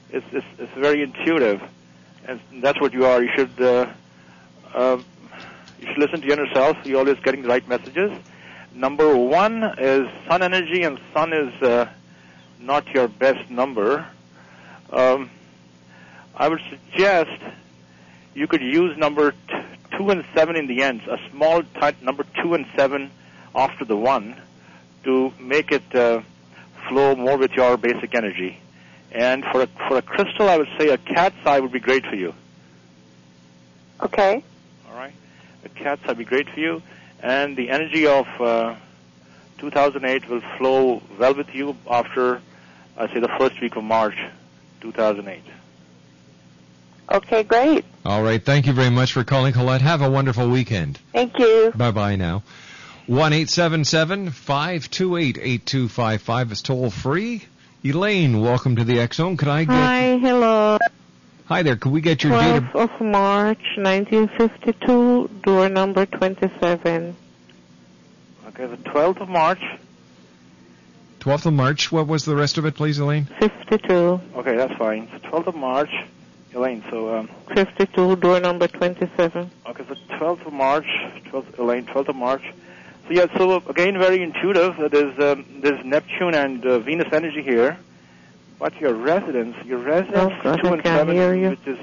It's 0.09 0.25
it's, 0.31 0.45
it's 0.57 0.73
very 0.73 1.03
intuitive, 1.03 1.61
and 2.25 2.39
that's 2.61 2.79
what 2.81 2.93
you 2.93 3.05
are. 3.05 3.21
You 3.21 3.29
should 3.35 3.61
uh, 3.61 3.87
uh, 4.73 4.97
you 5.79 5.87
should 5.87 5.97
listen 5.99 6.21
to 6.21 6.27
your 6.27 6.39
inner 6.39 6.53
self. 6.53 6.77
You're 6.85 6.99
always 6.99 7.19
getting 7.19 7.43
the 7.43 7.49
right 7.49 7.67
messages. 7.67 8.11
Number 8.73 9.15
one 9.17 9.63
is 9.77 10.07
Sun 10.27 10.43
energy, 10.43 10.83
and 10.83 10.99
Sun 11.13 11.33
is 11.33 11.61
uh, 11.61 11.89
not 12.59 12.87
your 12.93 13.07
best 13.07 13.49
number. 13.49 14.05
Um, 14.91 15.29
I 16.35 16.47
would 16.47 16.61
suggest 16.69 17.41
you 18.35 18.47
could 18.47 18.61
use 18.61 18.95
number 18.97 19.31
t- 19.31 19.37
two 19.97 20.09
and 20.11 20.23
seven 20.35 20.55
in 20.55 20.67
the 20.67 20.83
ends, 20.83 21.03
a 21.07 21.17
small 21.31 21.63
type 21.63 22.01
number 22.01 22.23
two 22.41 22.53
and 22.53 22.65
seven 22.75 23.09
after 23.55 23.83
the 23.83 23.97
one, 23.97 24.35
to 25.03 25.33
make 25.39 25.71
it 25.71 25.95
uh, 25.95 26.21
flow 26.87 27.15
more 27.15 27.37
with 27.37 27.51
your 27.53 27.77
basic 27.77 28.13
energy. 28.13 28.59
And 29.11 29.43
for 29.45 29.63
a, 29.63 29.67
for 29.87 29.97
a 29.97 30.01
crystal, 30.01 30.47
I 30.47 30.57
would 30.57 30.69
say 30.77 30.89
a 30.89 30.97
cat's 30.97 31.43
eye 31.45 31.59
would 31.59 31.71
be 31.71 31.79
great 31.79 32.05
for 32.05 32.15
you. 32.15 32.33
Okay. 34.01 34.43
All 34.87 34.95
right, 34.95 35.13
a 35.65 35.69
cat's 35.69 36.03
eye 36.03 36.09
would 36.09 36.17
be 36.19 36.25
great 36.25 36.47
for 36.49 36.59
you, 36.59 36.83
and 37.21 37.55
the 37.55 37.69
energy 37.69 38.07
of 38.07 38.27
uh, 38.39 38.75
2008 39.57 40.29
will 40.29 40.41
flow 40.57 41.01
well 41.19 41.33
with 41.33 41.53
you 41.53 41.75
after, 41.89 42.41
I 42.97 43.07
say, 43.13 43.19
the 43.19 43.33
first 43.39 43.59
week 43.61 43.75
of 43.75 43.83
March 43.83 44.17
2008. 44.81 45.43
Okay, 47.09 47.43
great. 47.43 47.85
All 48.05 48.21
right. 48.21 48.43
Thank 48.43 48.65
you 48.65 48.73
very 48.73 48.89
much 48.89 49.13
for 49.13 49.23
calling, 49.23 49.53
Colette. 49.53 49.81
Have 49.81 50.01
a 50.01 50.09
wonderful 50.09 50.49
weekend. 50.49 50.99
Thank 51.13 51.39
you. 51.39 51.71
Bye 51.75 51.91
bye 51.91 52.15
now. 52.17 52.43
One 53.05 53.31
eight 53.31 53.49
seven 53.49 53.85
seven 53.85 54.31
five 54.31 54.91
two 54.91 55.15
eight 55.15 55.37
eight 55.41 55.65
two 55.65 55.87
five 55.87 56.21
five 56.21 56.51
is 56.51 56.61
toll 56.61 56.89
free. 56.89 57.45
Elaine, 57.85 58.41
welcome 58.41 58.75
to 58.75 58.83
the 58.83 58.99
X 58.99 59.17
Zone. 59.17 59.37
Could 59.37 59.47
I 59.47 59.63
get? 59.63 59.73
Hi, 59.73 60.17
hello. 60.17 60.76
Hi 61.47 61.63
there. 61.63 61.77
Could 61.77 61.93
we 61.93 62.01
get 62.01 62.23
your 62.25 62.33
date 62.37 62.57
of 62.57 62.63
12th 62.65 62.95
of 62.95 63.01
March, 63.01 63.77
1952, 63.77 65.29
door 65.43 65.69
number 65.69 66.05
27. 66.05 67.15
Okay, 68.49 68.65
the 68.65 68.75
12th 68.75 69.21
of 69.21 69.29
March. 69.29 69.61
12th 71.21 71.45
of 71.45 71.53
March? 71.53 71.89
What 71.89 72.05
was 72.05 72.25
the 72.25 72.35
rest 72.35 72.57
of 72.57 72.65
it, 72.65 72.75
please, 72.75 72.99
Elaine? 72.99 73.29
52. 73.39 73.93
Okay, 74.35 74.57
that's 74.57 74.73
fine. 74.73 75.07
So 75.09 75.19
12th 75.19 75.47
of 75.47 75.55
March, 75.55 75.89
Elaine. 76.53 76.83
So 76.89 77.15
um, 77.15 77.29
52, 77.55 78.17
door 78.17 78.41
number 78.41 78.67
27. 78.67 79.49
Okay, 79.67 79.85
so 79.87 79.95
12th 80.17 80.47
of 80.47 80.51
March, 80.51 80.87
12th, 81.31 81.59
Elaine, 81.59 81.85
12th 81.85 82.09
of 82.09 82.15
March. 82.17 82.43
So 83.07 83.13
yeah, 83.13 83.27
so 83.37 83.63
again, 83.69 83.97
very 83.97 84.21
intuitive. 84.21 84.75
There's 84.91 85.17
um, 85.23 85.45
there's 85.61 85.85
Neptune 85.85 86.33
and 86.33 86.65
uh, 86.65 86.79
Venus 86.79 87.07
energy 87.13 87.41
here, 87.41 87.77
but 88.59 88.79
your 88.79 88.93
residence, 88.93 89.55
your 89.65 89.79
residence 89.79 90.33
Oh, 90.39 90.43
God, 90.43 90.61
two 90.61 90.73
and 90.73 90.83
seven, 90.83 91.49
which 91.49 91.67
is 91.67 91.79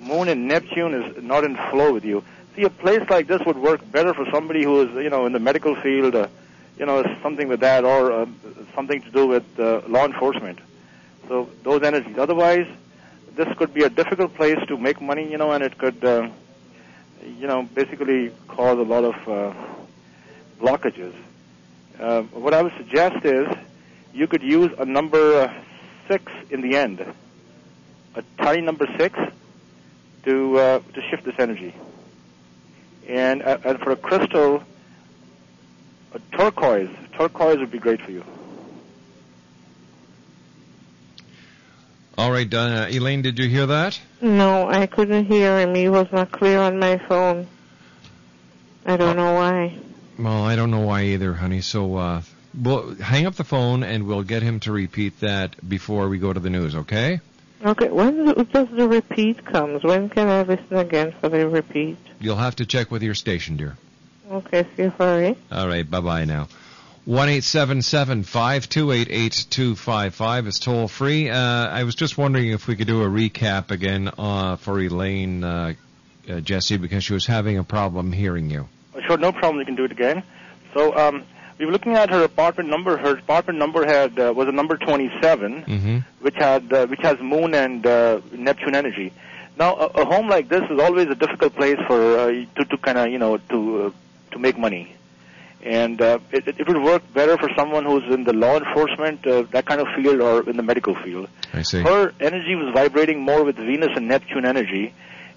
Moon 0.00 0.28
and 0.28 0.46
Neptune, 0.46 0.94
is 0.94 1.22
not 1.22 1.44
in 1.44 1.56
flow 1.70 1.92
with 1.92 2.04
you. 2.04 2.24
See, 2.54 2.62
a 2.62 2.70
place 2.70 3.08
like 3.10 3.26
this 3.26 3.42
would 3.46 3.58
work 3.58 3.80
better 3.90 4.14
for 4.14 4.26
somebody 4.30 4.62
who 4.62 4.82
is, 4.82 4.94
you 5.02 5.10
know, 5.10 5.26
in 5.26 5.32
the 5.32 5.40
medical 5.40 5.74
field, 5.74 6.14
uh, 6.14 6.28
you 6.78 6.86
know, 6.86 7.02
something 7.22 7.48
with 7.48 7.60
that, 7.60 7.84
or 7.84 8.12
uh, 8.12 8.26
something 8.74 9.00
to 9.02 9.10
do 9.10 9.26
with 9.26 9.44
uh, 9.58 9.82
law 9.88 10.04
enforcement. 10.04 10.58
So 11.28 11.48
those 11.62 11.82
energies. 11.82 12.16
Otherwise, 12.18 12.66
this 13.34 13.48
could 13.56 13.74
be 13.74 13.82
a 13.82 13.90
difficult 13.90 14.34
place 14.34 14.58
to 14.68 14.78
make 14.78 15.00
money, 15.00 15.28
you 15.28 15.38
know, 15.38 15.50
and 15.50 15.64
it 15.64 15.76
could, 15.78 16.04
uh, 16.04 16.28
you 17.24 17.46
know, 17.46 17.62
basically 17.74 18.30
cause 18.46 18.78
a 18.78 18.82
lot 18.82 19.04
of 19.04 19.28
uh, 19.28 19.54
blockages. 20.60 21.14
Uh, 21.98 22.22
what 22.22 22.54
I 22.54 22.62
would 22.62 22.76
suggest 22.76 23.24
is 23.24 23.48
you 24.12 24.26
could 24.26 24.42
use 24.42 24.70
a 24.78 24.84
number 24.84 25.40
uh, 25.40 25.54
six 26.08 26.32
in 26.50 26.60
the 26.60 26.76
end, 26.76 27.00
a 28.14 28.22
tiny 28.38 28.62
number 28.62 28.86
six, 28.98 29.18
to 30.24 30.58
uh, 30.58 30.78
to 30.94 31.02
shift 31.10 31.24
this 31.24 31.34
energy. 31.38 31.74
And 33.08 33.42
uh, 33.42 33.58
and 33.64 33.78
for 33.80 33.90
a 33.90 33.96
crystal, 33.96 34.62
a 36.12 36.18
turquoise, 36.36 36.90
turquoise 37.12 37.58
would 37.58 37.70
be 37.70 37.78
great 37.78 38.00
for 38.00 38.10
you. 38.10 38.24
All 42.16 42.30
right, 42.30 42.48
Donna. 42.48 42.86
Elaine, 42.90 43.22
did 43.22 43.38
you 43.38 43.48
hear 43.48 43.66
that? 43.66 44.00
No, 44.20 44.68
I 44.68 44.86
couldn't 44.86 45.26
hear 45.26 45.58
him. 45.58 45.74
He 45.74 45.88
was 45.88 46.06
not 46.12 46.30
clear 46.30 46.60
on 46.60 46.78
my 46.78 46.98
phone. 46.98 47.48
I 48.86 48.96
don't 48.96 49.16
know 49.16 49.34
why. 49.34 49.76
Well, 50.18 50.44
I 50.44 50.54
don't 50.54 50.70
know 50.70 50.80
why 50.80 51.02
either, 51.06 51.34
honey. 51.34 51.60
So 51.60 51.96
uh, 51.96 52.22
We'll 52.60 52.94
hang 52.96 53.26
up 53.26 53.34
the 53.34 53.44
phone 53.44 53.82
and 53.82 54.06
we'll 54.06 54.22
get 54.22 54.42
him 54.42 54.60
to 54.60 54.72
repeat 54.72 55.20
that 55.20 55.56
before 55.68 56.08
we 56.08 56.18
go 56.18 56.32
to 56.32 56.40
the 56.40 56.50
news, 56.50 56.74
okay? 56.74 57.20
Okay, 57.64 57.88
when 57.88 58.26
does 58.26 58.68
the 58.68 58.88
repeat 58.88 59.44
comes? 59.44 59.82
When 59.82 60.10
can 60.10 60.28
I 60.28 60.42
listen 60.42 60.76
again 60.76 61.14
for 61.20 61.28
the 61.30 61.48
repeat? 61.48 61.96
You'll 62.20 62.36
have 62.36 62.56
to 62.56 62.66
check 62.66 62.90
with 62.90 63.02
your 63.02 63.14
station, 63.14 63.56
dear. 63.56 63.76
Okay, 64.30 64.66
see 64.76 64.84
you 64.84 64.92
sorry. 64.98 65.36
All 65.50 65.66
right, 65.66 65.88
bye 65.88 66.00
bye 66.00 66.24
now. 66.26 66.48
One 67.04 67.28
eight 67.28 67.44
seven 67.44 67.82
seven 67.82 68.22
five 68.22 68.68
two 68.68 68.90
eight 68.90 69.08
eight 69.10 69.46
two 69.50 69.76
five 69.76 70.14
five 70.14 70.46
is 70.46 70.58
toll 70.58 70.88
free. 70.88 71.28
Uh, 71.30 71.38
I 71.38 71.84
was 71.84 71.94
just 71.94 72.16
wondering 72.16 72.50
if 72.50 72.66
we 72.66 72.76
could 72.76 72.86
do 72.86 73.02
a 73.02 73.06
recap 73.06 73.70
again 73.70 74.10
uh, 74.16 74.56
for 74.56 74.80
Elaine, 74.80 75.44
uh, 75.44 75.74
uh, 76.28 76.40
Jesse, 76.40 76.76
because 76.76 77.04
she 77.04 77.12
was 77.12 77.26
having 77.26 77.58
a 77.58 77.64
problem 77.64 78.12
hearing 78.12 78.50
you. 78.50 78.68
Sure, 79.06 79.18
no 79.18 79.32
problem. 79.32 79.58
You 79.60 79.66
can 79.66 79.74
do 79.74 79.84
it 79.84 79.92
again. 79.92 80.22
So 80.72 80.96
um, 80.96 81.24
we 81.58 81.66
were 81.66 81.72
looking 81.72 81.94
at 81.94 82.10
her 82.10 82.24
apartment 82.24 82.68
number. 82.68 82.96
Her 82.96 83.16
apartment 83.18 83.58
number 83.58 83.86
had 83.86 84.18
uh, 84.18 84.32
was 84.34 84.48
a 84.48 84.52
number 84.52 84.76
27, 84.76 85.62
Mm-hmm. 85.64 85.98
which 86.20 86.36
had 86.36 86.72
uh, 86.72 86.86
which 86.86 87.00
has 87.02 87.18
Moon 87.20 87.54
and 87.54 87.86
uh, 87.86 88.20
Neptune 88.32 88.74
energy. 88.74 89.12
Now, 89.56 89.76
a, 89.76 89.86
a 90.02 90.04
home 90.04 90.28
like 90.28 90.48
this 90.48 90.62
is 90.70 90.80
always 90.80 91.08
a 91.08 91.14
difficult 91.14 91.54
place 91.54 91.78
for 91.86 92.18
uh, 92.18 92.26
to 92.56 92.64
to 92.64 92.76
kind 92.78 92.98
of 92.98 93.08
you 93.08 93.18
know 93.18 93.38
to 93.38 93.58
uh, 93.86 93.90
to 94.32 94.38
make 94.38 94.58
money, 94.58 94.94
and 95.62 96.00
uh, 96.02 96.18
it, 96.32 96.48
it 96.48 96.66
would 96.66 96.82
work 96.82 97.02
better 97.14 97.36
for 97.38 97.48
someone 97.56 97.84
who's 97.84 98.02
in 98.12 98.24
the 98.24 98.32
law 98.32 98.56
enforcement, 98.58 99.24
uh, 99.26 99.42
that 99.52 99.64
kind 99.66 99.80
of 99.80 99.86
field, 99.96 100.20
or 100.20 100.48
in 100.50 100.56
the 100.56 100.62
medical 100.62 100.94
field. 101.04 101.28
I 101.52 101.62
see. 101.62 101.80
Her 101.82 102.12
energy 102.20 102.56
was 102.56 102.74
vibrating 102.74 103.20
more 103.20 103.44
with 103.44 103.56
Venus 103.56 103.90
and 103.94 104.08
Neptune 104.08 104.44
energy, 104.44 104.92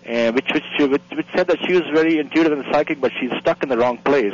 uh, 0.10 0.32
which, 0.32 0.50
which, 0.52 0.64
which, 0.90 1.02
which 1.14 1.28
said 1.36 1.46
that 1.48 1.60
she 1.68 1.74
was 1.74 1.84
very 1.94 2.18
intuitive 2.18 2.54
and 2.54 2.66
psychic, 2.72 3.00
but 3.00 3.12
she's 3.20 3.30
stuck 3.40 3.62
in 3.62 3.70
the 3.70 3.78
wrong 3.78 4.00
place. 4.00 4.34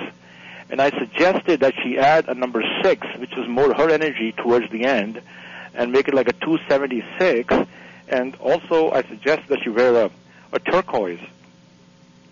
And 0.74 0.82
I 0.82 0.90
suggested 0.90 1.60
that 1.60 1.76
she 1.84 2.00
add 2.00 2.28
a 2.28 2.34
number 2.34 2.64
six, 2.82 3.06
which 3.18 3.36
was 3.36 3.48
more 3.48 3.76
her 3.76 3.92
energy 3.92 4.32
towards 4.32 4.72
the 4.72 4.86
end, 4.86 5.22
and 5.76 5.92
make 5.92 6.08
it 6.08 6.16
like 6.16 6.28
a 6.28 6.34
276. 6.34 7.70
And 8.08 8.36
also, 8.38 8.90
I 8.90 9.04
suggest 9.04 9.50
that 9.50 9.60
she 9.62 9.70
wear 9.70 10.06
a, 10.06 10.12
a 10.52 10.58
turquoise 10.58 11.20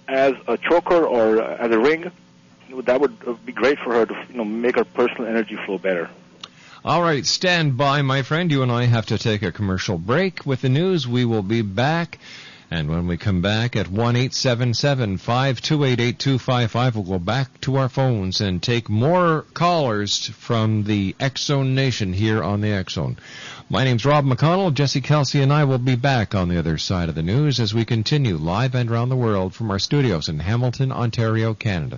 as 0.08 0.34
a 0.48 0.58
choker 0.58 1.06
or 1.06 1.40
as 1.40 1.72
a 1.72 1.78
ring. 1.78 2.12
That 2.86 3.00
would 3.00 3.16
uh, 3.28 3.34
be 3.34 3.52
great 3.52 3.78
for 3.78 3.94
her 3.94 4.08
to 4.08 4.26
you 4.32 4.38
know 4.38 4.46
make 4.46 4.76
her 4.76 4.86
personal 4.86 5.28
energy 5.28 5.60
flow 5.64 5.78
better. 5.78 6.10
All 6.84 7.04
right, 7.04 7.24
stand 7.24 7.78
by, 7.78 8.02
my 8.02 8.24
friend. 8.24 8.52
You 8.52 8.64
and 8.64 8.72
I 8.72 8.86
have 8.86 9.06
to 9.08 9.20
take 9.20 9.44
a 9.44 9.52
commercial 9.52 10.00
break. 10.00 10.48
With 10.48 10.62
the 10.62 10.70
news, 10.70 11.08
we 11.08 11.26
will 11.26 11.44
be 11.44 11.62
back. 11.62 12.18
And 12.74 12.88
when 12.88 13.06
we 13.06 13.18
come 13.18 13.42
back 13.42 13.76
at 13.76 13.90
1 13.90 14.30
528 14.30 16.00
8255, 16.00 16.96
we'll 16.96 17.04
go 17.04 17.20
back 17.20 17.60
to 17.62 17.76
our 17.76 17.90
phones 17.90 18.40
and 18.40 18.64
take 18.64 18.88
more 18.88 19.42
callers 19.54 20.30
from 20.30 20.86
the 20.86 21.14
X 21.20 21.42
Zone 21.44 21.76
Nation 21.76 22.14
here 22.14 22.42
on 22.42 22.62
the 22.62 22.72
X 22.72 22.94
Zone. 22.94 23.18
My 23.70 23.84
name's 23.84 24.06
Rob 24.06 24.24
McConnell. 24.24 24.74
Jesse 24.74 25.02
Kalsi 25.02 25.44
and 25.44 25.52
I 25.52 25.66
will 25.66 25.80
be 25.80 25.96
back 25.96 26.34
on 26.34 26.48
the 26.48 26.60
other 26.60 26.78
side 26.78 27.10
of 27.10 27.16
the 27.16 27.22
news 27.22 27.60
as 27.60 27.74
we 27.74 27.84
continue 27.84 28.38
live 28.38 28.74
and 28.74 28.90
around 28.90 29.10
the 29.10 29.18
world 29.18 29.54
from 29.54 29.70
our 29.70 29.80
studios 29.80 30.30
in 30.30 30.40
Hamilton, 30.40 30.94
Ontario, 30.94 31.54
Canada. 31.54 31.98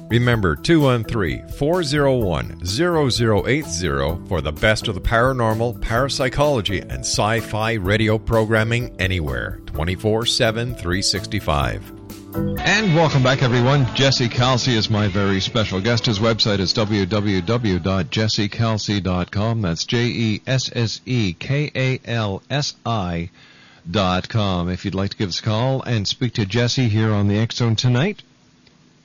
Remember 0.11 0.55
213 0.57 1.47
401 1.47 2.65
0080 2.65 4.27
for 4.27 4.41
the 4.41 4.51
best 4.51 4.89
of 4.89 4.95
the 4.95 4.99
paranormal, 4.99 5.81
parapsychology, 5.81 6.81
and 6.81 6.99
sci 6.99 7.39
fi 7.39 7.75
radio 7.75 8.17
programming 8.17 8.93
anywhere 8.99 9.61
24 9.67 10.25
7 10.25 10.75
365. 10.75 12.35
And 12.35 12.93
welcome 12.93 13.23
back, 13.23 13.41
everyone. 13.41 13.85
Jesse 13.95 14.27
Kalsi 14.27 14.73
is 14.73 14.89
my 14.89 15.07
very 15.07 15.39
special 15.39 15.79
guest. 15.79 16.07
His 16.07 16.19
website 16.19 16.59
is 16.59 16.73
www.jessekalsi.com. 16.73 19.61
That's 19.61 19.85
J 19.85 20.07
E 20.07 20.41
S 20.45 20.69
S 20.75 20.99
E 21.05 21.31
K 21.31 21.71
A 21.73 22.01
L 22.03 22.43
S 22.49 22.75
I 22.85 23.29
dot 23.89 24.27
com. 24.27 24.67
If 24.67 24.83
you'd 24.83 24.93
like 24.93 25.11
to 25.11 25.17
give 25.17 25.29
us 25.29 25.39
a 25.39 25.43
call 25.43 25.81
and 25.83 26.05
speak 26.05 26.33
to 26.33 26.45
Jesse 26.45 26.89
here 26.89 27.13
on 27.13 27.29
the 27.29 27.37
X 27.37 27.55
Zone 27.55 27.77
tonight, 27.77 28.23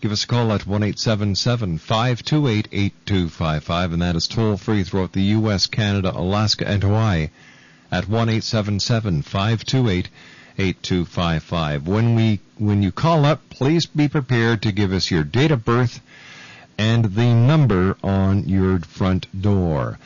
give 0.07 0.13
us 0.13 0.23
a 0.23 0.29
call 0.29 0.53
at 0.53 0.69
one 0.69 0.85
eight 0.85 1.01
seven 1.01 1.35
seven 1.35 1.79
five 1.79 2.23
two 2.23 2.47
eight 2.47 2.69
eight 2.71 2.93
two 3.07 3.29
five 3.29 3.65
five, 3.65 3.93
and 3.93 4.01
that 4.01 4.15
is 4.15 4.29
toll 4.29 4.57
free 4.57 4.85
throughout 4.85 5.11
the 5.11 5.35
U.S., 5.35 5.67
Canada, 5.67 6.13
Alaska, 6.15 6.65
and 6.65 6.81
Hawaii 6.81 7.31
at 7.91 8.09
one 8.09 8.29
eight 8.29 8.45
seven 8.45 8.79
seven 8.79 9.21
five 9.23 9.65
two 9.65 9.89
eight. 9.89 10.09
8255. 10.59 11.89
When 11.89 12.15
we 12.15 12.39
when 12.57 12.85
you 12.85 12.93
call 12.93 13.25
up, 13.25 13.51
please 13.51 13.85
be 13.85 14.07
prepared 14.07 14.63
to 14.63 14.71
give 14.71 14.93
us 14.93 15.11
your 15.11 15.25
date 15.25 15.51
of 15.51 15.65
birth 15.65 16.01
and 16.79 17.07
the 17.07 17.35
number 17.35 17.97
on 18.01 18.49
your 18.49 18.79
front 18.79 19.27
door. 19.43 19.99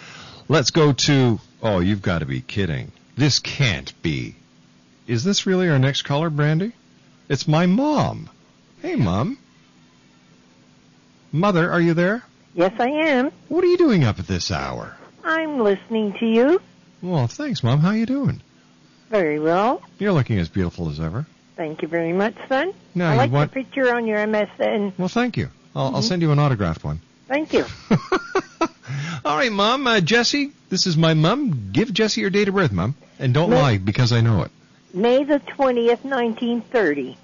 Let's 0.49 0.71
go 0.71 0.95
to 0.95 1.41
Oh, 1.63 1.81
you've 1.81 2.01
got 2.01 2.21
to 2.21 2.27
be 2.27 2.41
kidding. 2.41 2.91
This 3.17 3.39
can't 3.39 3.93
be. 4.03 4.37
Is 5.07 5.25
this 5.25 5.45
really 5.45 5.69
our 5.69 5.79
next 5.79 6.03
caller, 6.03 6.31
Brandy? 6.31 6.73
It's 7.29 7.47
my 7.47 7.67
mom. 7.67 8.31
Hey, 8.81 8.97
mom. 8.97 9.37
Mother, 11.33 11.71
are 11.71 11.81
you 11.81 11.95
there? 11.95 12.23
Yes, 12.55 12.73
I 12.79 12.89
am. 12.89 13.31
What 13.49 13.63
are 13.65 13.69
you 13.69 13.79
doing 13.79 14.05
up 14.05 14.19
at 14.19 14.27
this 14.27 14.51
hour? 14.51 14.97
I'm 15.25 15.61
listening 15.61 16.13
to 16.15 16.27
you. 16.27 16.61
Well, 17.03 17.27
thanks, 17.29 17.63
mom. 17.63 17.81
How 17.81 17.89
are 17.89 17.97
you 17.97 18.07
doing? 18.07 18.43
Very 19.11 19.39
well. 19.39 19.83
You're 19.99 20.13
looking 20.13 20.39
as 20.39 20.49
beautiful 20.49 20.89
as 20.89 20.99
ever. 21.01 21.27
Thank 21.57 21.83
you 21.83 21.89
very 21.89 22.13
much, 22.13 22.35
son. 22.49 22.73
Now, 22.95 23.11
I 23.11 23.13
you 23.13 23.19
like 23.19 23.31
want- 23.33 23.53
the 23.53 23.63
picture 23.63 23.95
on 23.95 24.07
your 24.07 24.19
MSN. 24.19 24.93
Well, 24.99 25.09
thank 25.09 25.37
you. 25.37 25.51
I'll, 25.75 25.87
I'll 25.97 26.03
Mhm. 26.03 26.09
send 26.09 26.23
you 26.23 26.33
an 26.33 26.39
autographed 26.39 26.83
one. 26.83 27.01
Thank 27.29 27.53
you. 27.53 27.65
All 29.25 29.37
right, 29.37 29.53
Mom. 29.53 29.87
Uh, 29.87 30.01
Jesse, 30.01 30.51
this 30.69 30.87
is 30.87 30.97
my 30.97 31.15
mom. 31.15 31.71
Give 31.73 31.93
Jesse 31.93 32.21
your 32.21 32.31
date 32.31 32.49
of 32.49 32.55
birth, 32.55 32.73
Mom. 32.73 32.97
And 33.21 33.33
don't 33.33 33.51
Ma- 33.51 33.61
lie 33.61 33.79
because 33.79 34.13
I 34.13 34.21
know 34.21 34.43
it. 34.43 34.51
May 34.93 35.23
the 35.23 35.39
20th, 35.39 36.03
1930. 36.05 37.17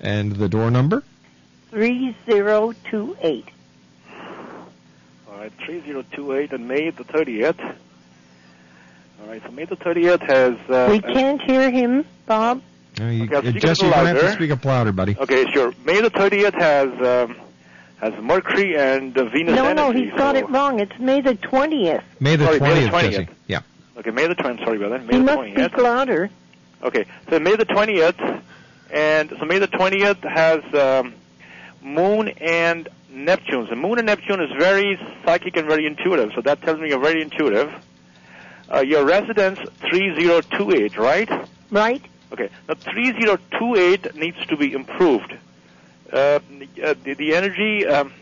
And 0.00 0.32
the 0.32 0.48
door 0.48 0.70
number? 0.70 1.02
3028. 1.74 3.48
All 5.28 5.38
right, 5.38 5.52
3028 5.66 6.52
and 6.52 6.68
May 6.68 6.90
the 6.90 7.02
30th. 7.04 7.58
All 9.20 9.26
right, 9.28 9.42
so 9.44 9.50
May 9.50 9.64
the 9.64 9.76
30th 9.76 10.20
has. 10.22 10.54
Uh, 10.70 10.88
we 10.90 11.00
can't 11.00 11.42
hear 11.42 11.70
him, 11.72 12.04
Bob. 12.26 12.62
Uh, 13.00 13.04
you, 13.06 13.24
Okay, 13.24 13.34
I'll 13.34 13.38
uh, 13.38 13.42
speak 13.50 13.56
a 13.56 13.60
Jesse, 13.60 13.86
you're 13.86 13.92
going 13.94 14.04
to 14.04 14.08
have 14.10 14.18
to 14.18 14.22
louder. 14.26 14.36
speak 14.36 14.50
up 14.52 14.64
louder, 14.64 14.92
buddy. 14.92 15.16
Okay, 15.18 15.50
sure. 15.52 15.74
May 15.84 16.00
the 16.00 16.10
30th 16.10 16.54
has 16.54 16.88
um, 17.28 17.36
has 17.98 18.14
Mercury 18.22 18.76
and 18.76 19.16
uh, 19.18 19.24
Venus 19.30 19.56
No, 19.56 19.66
energy. 19.66 19.74
no, 19.74 19.90
he's 19.90 20.14
got 20.16 20.36
it 20.36 20.48
wrong. 20.50 20.78
It's 20.78 20.96
May 21.00 21.20
the 21.22 21.34
20th. 21.34 22.04
May 22.20 22.36
the 22.36 22.44
Sorry, 22.46 22.60
20th, 22.60 22.62
May 22.62 22.84
the 22.84 22.88
20th. 22.90 23.10
Jesse. 23.10 23.28
Yeah. 23.48 23.60
Okay, 23.96 24.10
May 24.12 24.28
the 24.28 24.36
20th. 24.36 24.64
Sorry 24.64 24.76
about 24.76 24.90
that. 24.90 25.06
May 25.06 25.14
He 25.14 25.18
the 25.18 25.24
must 25.24 25.38
20th. 25.40 25.52
speak 25.70 25.76
louder. 25.78 26.30
Okay, 26.84 27.04
so 27.30 27.40
May 27.40 27.56
the 27.56 27.66
20th, 27.66 28.42
and 28.92 29.30
so 29.40 29.44
May 29.44 29.58
the 29.58 29.68
20th 29.68 30.22
has 30.30 30.62
um, 30.74 31.14
Moon 31.84 32.28
and 32.28 32.88
Neptune. 33.10 33.68
The 33.68 33.76
Moon 33.76 33.98
and 33.98 34.06
Neptune 34.06 34.40
is 34.40 34.50
very 34.58 34.98
psychic 35.24 35.56
and 35.56 35.68
very 35.68 35.86
intuitive, 35.86 36.32
so 36.34 36.40
that 36.40 36.62
tells 36.62 36.80
me 36.80 36.88
you're 36.88 36.98
very 36.98 37.22
intuitive. 37.22 37.72
Uh, 38.72 38.80
your 38.80 39.04
residence 39.04 39.58
3028, 39.90 40.96
right? 40.96 41.30
Right. 41.70 42.02
Okay, 42.32 42.48
now 42.68 42.74
3028 42.74 44.16
needs 44.16 44.44
to 44.46 44.56
be 44.56 44.72
improved. 44.72 45.36
Uh, 46.12 46.16
uh, 46.16 46.94
the, 47.04 47.14
the 47.16 47.34
energy 47.34 47.86
um, 47.86 48.12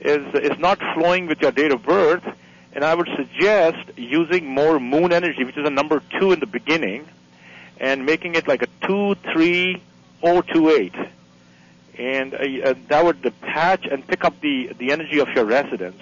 is 0.00 0.34
is 0.34 0.58
not 0.58 0.78
flowing 0.94 1.26
with 1.26 1.40
your 1.40 1.52
date 1.52 1.70
of 1.70 1.82
birth, 1.82 2.24
and 2.72 2.84
I 2.84 2.94
would 2.94 3.08
suggest 3.16 3.96
using 3.96 4.46
more 4.46 4.80
moon 4.80 5.12
energy, 5.12 5.44
which 5.44 5.56
is 5.56 5.66
a 5.66 5.70
number 5.70 6.02
two 6.18 6.32
in 6.32 6.40
the 6.40 6.46
beginning, 6.46 7.06
and 7.78 8.06
making 8.06 8.34
it 8.34 8.48
like 8.48 8.62
a 8.62 8.68
two 8.86 9.14
three 9.32 9.82
oh 10.22 10.40
two 10.40 10.70
eight, 10.70 10.94
and 11.98 12.34
uh, 12.34 12.38
uh, 12.38 12.74
that 12.88 13.04
would 13.04 13.34
patch 13.40 13.84
and 13.90 14.06
pick 14.06 14.24
up 14.24 14.40
the 14.40 14.72
the 14.78 14.92
energy 14.92 15.18
of 15.18 15.28
your 15.34 15.44
residence. 15.44 16.00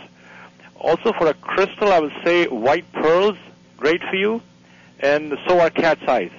Also, 0.79 1.13
for 1.15 1.29
a 1.29 1.35
crystal, 1.35 1.91
I 1.91 2.01
would 2.01 2.13
say 2.23 2.47
white 2.47 2.91
pearls, 2.93 3.39
great 3.77 4.03
for 4.03 4.15
you, 4.15 4.43
and 5.01 5.37
so 5.49 5.59
are 5.59 5.71
cat's 5.71 6.07
eyes. 6.07 6.31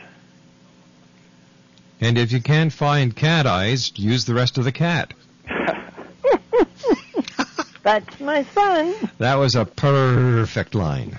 And 2.00 2.18
if 2.20 2.32
you 2.32 2.40
can't 2.42 2.72
find 2.72 3.16
cat 3.16 3.48
eyes, 3.48 3.92
use 3.98 4.26
the 4.26 4.36
rest 4.36 4.60
of 4.60 4.64
the 4.64 4.72
cat. 4.72 5.14
That's 7.84 8.20
my 8.20 8.44
son. 8.44 8.94
That 9.18 9.36
was 9.36 9.56
a 9.56 9.66
perfect 9.66 10.76
line. 10.76 11.18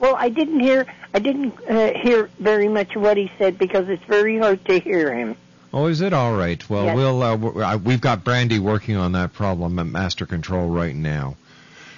Well, 0.00 0.16
I 0.16 0.30
didn't 0.30 0.60
hear. 0.60 0.86
I 1.14 1.18
didn't 1.20 1.52
uh, 1.68 1.92
hear 2.02 2.30
very 2.40 2.68
much 2.68 2.96
of 2.96 3.02
what 3.02 3.16
he 3.16 3.30
said 3.38 3.58
because 3.58 3.88
it's 3.88 4.04
very 4.04 4.38
hard 4.38 4.64
to 4.64 4.80
hear 4.80 5.14
him. 5.14 5.36
Oh, 5.72 5.86
is 5.86 6.00
it 6.00 6.12
all 6.12 6.34
right? 6.34 6.68
Well, 6.68 6.86
Yes. 6.86 6.96
we'll 6.96 7.22
uh, 7.22 7.36
uh, 7.36 7.78
we've 7.78 8.00
got 8.00 8.24
Brandy 8.24 8.58
working 8.58 8.96
on 8.96 9.12
that 9.12 9.32
problem 9.32 9.78
at 9.78 9.86
Master 9.86 10.26
Control 10.26 10.68
right 10.68 10.94
now. 10.94 11.36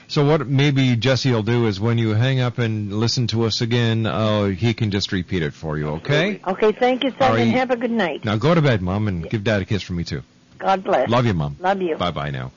So 0.08 0.26
what 0.26 0.46
maybe 0.46 0.94
Jesse 0.96 1.32
will 1.32 1.42
do 1.42 1.66
is 1.66 1.80
when 1.80 1.96
you 1.96 2.11
hang 2.11 2.38
up 2.38 2.58
and 2.58 2.92
listen 2.92 3.28
to 3.28 3.44
us 3.44 3.62
again, 3.62 4.04
uh, 4.04 4.46
he 4.48 4.74
can 4.74 4.90
just 4.90 5.11
repeat 5.11 5.42
it 5.42 5.54
for 5.54 5.78
you. 5.78 5.88
Okay? 5.88 6.38
Okay, 6.46 6.72
thank 6.72 7.02
you, 7.02 7.12
son, 7.12 7.32
Are 7.32 7.38
and 7.38 7.50
have 7.52 7.70
a 7.70 7.76
good 7.76 7.90
night. 7.90 8.22
Now 8.22 8.37
go 8.37 8.54
to 8.54 8.61
bed, 8.61 8.82
Mom, 8.82 9.08
and 9.08 9.28
give 9.30 9.42
Dad 9.42 9.62
a 9.62 9.64
kiss 9.64 9.80
from 9.80 9.96
me 9.96 10.04
too. 10.04 10.22
God 10.58 10.85
bless. 10.85 11.08
Love 11.08 11.24
you, 11.24 11.32
Mom. 11.32 11.56
Love 11.61 11.80
you. 11.80 11.96
Bye 11.96 12.11
bye 12.11 12.30
now. 12.30 12.52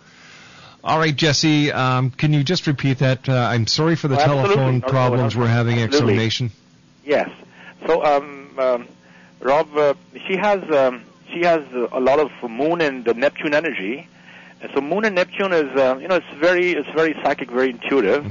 All 0.84 1.00
right, 1.00 1.16
Jesse. 1.16 1.72
Um, 1.72 2.12
can 2.12 2.34
you 2.34 2.44
just 2.44 2.68
repeat 2.68 3.00
that? 3.00 3.28
Uh, 3.28 3.34
I'm 3.34 3.66
sorry 3.68 3.96
for 3.96 4.08
the 4.10 4.16
absolutely. 4.16 4.44
telephone 4.56 4.80
No, 4.80 4.86
no, 4.86 4.92
problems 4.92 5.36
no, 5.36 5.42
we're 5.42 5.48
having, 5.48 5.80
absolutely. 5.80 6.14
Exo 6.16 6.18
Nation. 6.18 6.52
Yes. 7.06 7.30
So, 7.88 8.04
um, 8.04 8.60
um, 8.60 8.88
Rob, 9.40 9.76
uh, 9.78 9.94
she 10.28 10.36
has 10.38 10.62
um, 10.72 11.04
she 11.34 11.42
has 11.42 11.62
a 11.92 12.00
lot 12.00 12.20
of 12.20 12.32
Moon 12.50 12.82
and 12.82 13.06
Neptune 13.18 13.54
energy, 13.54 14.08
so 14.74 14.82
Moon 14.82 15.06
and 15.06 15.16
Neptune 15.16 15.54
is 15.54 15.70
uh, 15.78 15.98
you 16.00 16.08
know 16.08 16.16
it's 16.16 16.40
very 16.40 16.72
it's 16.72 16.90
very 16.96 17.16
psychic, 17.24 17.50
very 17.52 17.70
intuitive, 17.72 18.26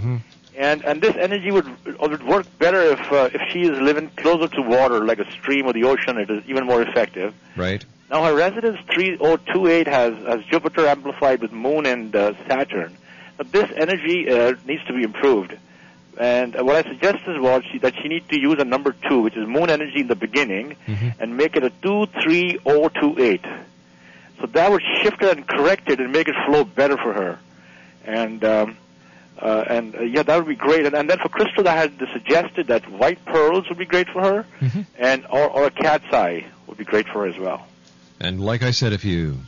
and 0.56 0.84
and 0.84 1.02
this 1.02 1.14
energy 1.16 1.50
would 1.50 1.66
would 2.00 2.22
work 2.26 2.46
better 2.58 2.80
if 2.82 3.12
uh, 3.12 3.30
if 3.32 3.40
she 3.52 3.62
is 3.62 3.78
living 3.80 4.10
closer 4.16 4.48
to 4.54 4.62
water, 4.62 5.04
like 5.04 5.18
a 5.18 5.30
stream 5.32 5.66
or 5.66 5.72
the 5.72 5.84
ocean. 5.84 6.18
It 6.18 6.30
is 6.30 6.42
even 6.46 6.66
more 6.66 6.82
effective. 6.82 7.34
Right. 7.56 7.84
Now 8.10 8.24
her 8.24 8.34
residence 8.34 8.78
3028 8.94 9.86
has, 9.88 10.14
has 10.26 10.44
Jupiter 10.44 10.86
amplified 10.86 11.40
with 11.40 11.52
Moon 11.52 11.86
and 11.86 12.14
uh, 12.14 12.34
Saturn. 12.46 12.96
But 13.36 13.50
this 13.50 13.68
energy 13.76 14.28
uh, 14.30 14.52
needs 14.66 14.84
to 14.84 14.92
be 14.92 15.02
improved. 15.02 15.56
And 16.18 16.54
what 16.54 16.76
I 16.76 16.88
suggested 16.88 17.40
was 17.40 17.62
she, 17.72 17.78
that 17.78 17.94
she 18.00 18.08
need 18.08 18.28
to 18.28 18.38
use 18.38 18.60
a 18.60 18.64
number 18.64 18.94
two, 19.08 19.22
which 19.22 19.36
is 19.36 19.48
Moon 19.48 19.70
energy 19.70 20.00
in 20.00 20.06
the 20.06 20.14
beginning, 20.14 20.76
and 21.18 21.36
make 21.36 21.56
it 21.56 21.64
a 21.64 21.70
23028. 21.70 23.44
So 24.40 24.46
that 24.46 24.70
would 24.70 24.82
shift 25.02 25.22
it 25.22 25.36
and 25.36 25.46
correct 25.46 25.88
it 25.88 26.00
and 26.00 26.12
make 26.12 26.28
it 26.28 26.34
flow 26.46 26.64
better 26.64 26.96
for 26.96 27.12
her. 27.12 27.38
And 28.04 28.44
um, 28.44 28.76
uh, 29.38 29.64
and 29.68 29.96
uh, 29.96 30.02
yeah, 30.02 30.22
that 30.22 30.36
would 30.36 30.46
be 30.46 30.54
great. 30.54 30.86
And, 30.86 30.94
and 30.94 31.10
then 31.10 31.18
for 31.18 31.28
Crystal, 31.28 31.66
I 31.66 31.76
had 31.76 31.92
suggested 32.12 32.68
that 32.68 32.88
white 32.90 33.24
pearls 33.24 33.68
would 33.68 33.78
be 33.78 33.86
great 33.86 34.08
for 34.08 34.22
her, 34.22 34.46
and 34.98 35.26
or, 35.30 35.48
or 35.48 35.66
a 35.66 35.70
cat's 35.70 36.12
eye 36.12 36.46
would 36.66 36.78
be 36.78 36.84
great 36.84 37.06
for 37.06 37.22
her 37.22 37.26
as 37.26 37.38
well. 37.38 37.66
And 38.20 38.40
like 38.40 38.62
I 38.62 38.70
said, 38.70 38.92
if 38.92 39.04
you 39.04 39.38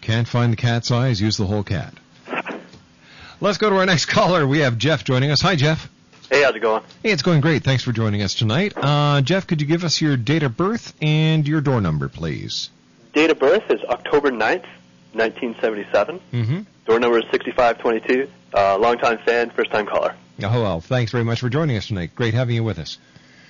can't 0.00 0.26
find 0.26 0.52
the 0.52 0.56
cat's 0.56 0.90
eyes, 0.90 1.20
use 1.20 1.36
the 1.36 1.46
whole 1.46 1.62
cat. 1.62 1.94
Let's 3.40 3.58
go 3.58 3.70
to 3.70 3.76
our 3.76 3.86
next 3.86 4.06
caller. 4.06 4.46
We 4.46 4.60
have 4.60 4.78
Jeff 4.78 5.04
joining 5.04 5.30
us. 5.30 5.40
Hi, 5.42 5.56
Jeff. 5.56 5.88
Hey, 6.28 6.42
how's 6.42 6.56
it 6.56 6.60
going? 6.60 6.82
Hey, 7.02 7.10
it's 7.12 7.22
going 7.22 7.40
great. 7.40 7.62
Thanks 7.62 7.84
for 7.84 7.92
joining 7.92 8.22
us 8.22 8.34
tonight. 8.34 8.72
Uh, 8.76 9.20
Jeff, 9.20 9.46
could 9.46 9.60
you 9.60 9.66
give 9.66 9.84
us 9.84 10.00
your 10.00 10.16
date 10.16 10.42
of 10.42 10.56
birth 10.56 10.92
and 11.00 11.46
your 11.46 11.60
door 11.60 11.80
number, 11.80 12.08
please? 12.08 12.70
Date 13.12 13.30
of 13.30 13.38
birth 13.38 13.70
is 13.70 13.80
October 13.84 14.30
9th, 14.30 14.66
1977. 15.12 16.20
Mm-hmm. 16.32 16.60
Door 16.84 17.00
number 17.00 17.18
is 17.18 17.24
6522. 17.30 18.30
Uh, 18.52 18.78
longtime 18.78 19.18
fan, 19.24 19.50
first 19.50 19.70
time 19.70 19.86
caller. 19.86 20.16
Oh, 20.42 20.62
well, 20.62 20.80
thanks 20.80 21.12
very 21.12 21.24
much 21.24 21.40
for 21.40 21.48
joining 21.48 21.76
us 21.76 21.86
tonight. 21.86 22.14
Great 22.14 22.34
having 22.34 22.56
you 22.56 22.64
with 22.64 22.78
us. 22.78 22.98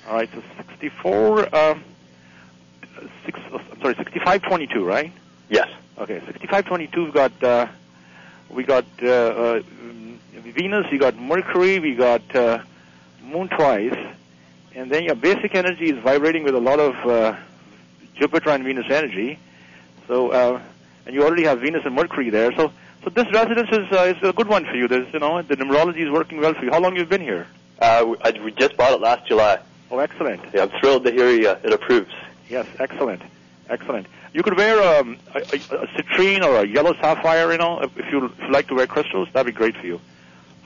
All 0.07 0.15
right, 0.15 0.29
so 0.33 0.43
64, 0.59 1.55
um, 1.55 1.83
six, 3.25 3.39
uh, 3.53 3.59
I'm 3.59 3.81
sorry, 3.81 3.95
6522, 3.97 4.85
right? 4.85 5.13
Yes. 5.49 5.69
Okay, 5.99 6.21
6522, 6.21 7.05
we've 7.05 7.15
got, 7.15 7.43
uh, 7.43 7.67
we 8.51 8.65
got 8.65 8.85
uh, 9.03 9.07
uh, 9.07 9.63
Venus, 10.35 10.87
we 10.91 10.99
got 10.99 11.17
Mercury, 11.19 11.79
we 11.79 11.95
got 11.95 12.35
uh, 12.35 12.63
Moon 13.23 13.49
twice, 13.49 13.97
and 14.75 14.91
then 14.91 15.05
your 15.05 15.15
basic 15.15 15.55
energy 15.55 15.91
is 15.91 15.99
vibrating 16.03 16.45
with 16.45 16.55
a 16.55 16.61
lot 16.61 16.81
of 16.81 16.95
uh, 17.07 17.37
Jupiter 18.15 18.51
and 18.51 18.65
Venus 18.65 18.87
energy. 18.89 19.39
So, 20.07 20.31
uh, 20.31 20.61
and 21.05 21.15
you 21.15 21.25
already 21.25 21.45
have 21.45 21.61
Venus 21.61 21.85
and 21.85 21.95
Mercury 21.95 22.31
there. 22.31 22.53
So, 22.53 22.73
so 23.05 23.11
this 23.11 23.31
residence 23.33 23.71
is 23.71 23.93
uh, 23.93 24.15
is 24.17 24.23
a 24.23 24.33
good 24.33 24.49
one 24.49 24.65
for 24.65 24.75
you. 24.75 24.89
There's, 24.89 25.13
you 25.13 25.19
know, 25.19 25.43
the 25.43 25.57
numerology 25.57 25.99
is 25.99 26.11
working 26.11 26.41
well 26.41 26.55
for 26.55 26.65
you. 26.65 26.71
How 26.71 26.81
long 26.81 26.97
you've 26.97 27.07
you 27.07 27.19
been 27.19 27.21
here? 27.21 27.47
Uh, 27.79 28.05
we, 28.09 28.17
I, 28.23 28.31
we 28.43 28.53
just 28.53 28.77
bought 28.77 28.93
it 28.93 29.01
last 29.01 29.27
July. 29.27 29.59
Oh, 29.91 29.99
excellent. 29.99 30.43
Yeah, 30.53 30.63
I'm 30.63 30.71
thrilled 30.81 31.05
to 31.05 31.13
hear 31.13 31.31
you, 31.31 31.49
uh, 31.49 31.59
it 31.63 31.73
approves. 31.73 32.13
Yes, 32.49 32.67
excellent, 32.79 33.23
excellent. 33.69 34.07
You 34.37 34.43
could 34.43 34.59
wear 34.59 35.01
um, 35.01 35.17
a, 35.35 35.39
a, 35.39 35.41
a 35.41 35.87
citrine 35.97 36.45
or 36.45 36.57
a 36.57 36.67
yellow 36.69 36.93
sapphire, 37.01 37.51
you 37.53 37.57
know, 37.57 37.81
if, 37.81 37.97
if 37.97 38.13
you 38.13 38.27
if 38.27 38.39
you 38.39 38.51
like 38.51 38.69
to 38.69 38.75
wear 38.75 38.87
crystals, 38.87 39.29
that'd 39.33 39.47
be 39.47 39.57
great 39.57 39.75
for 39.79 39.87
you. 39.87 39.99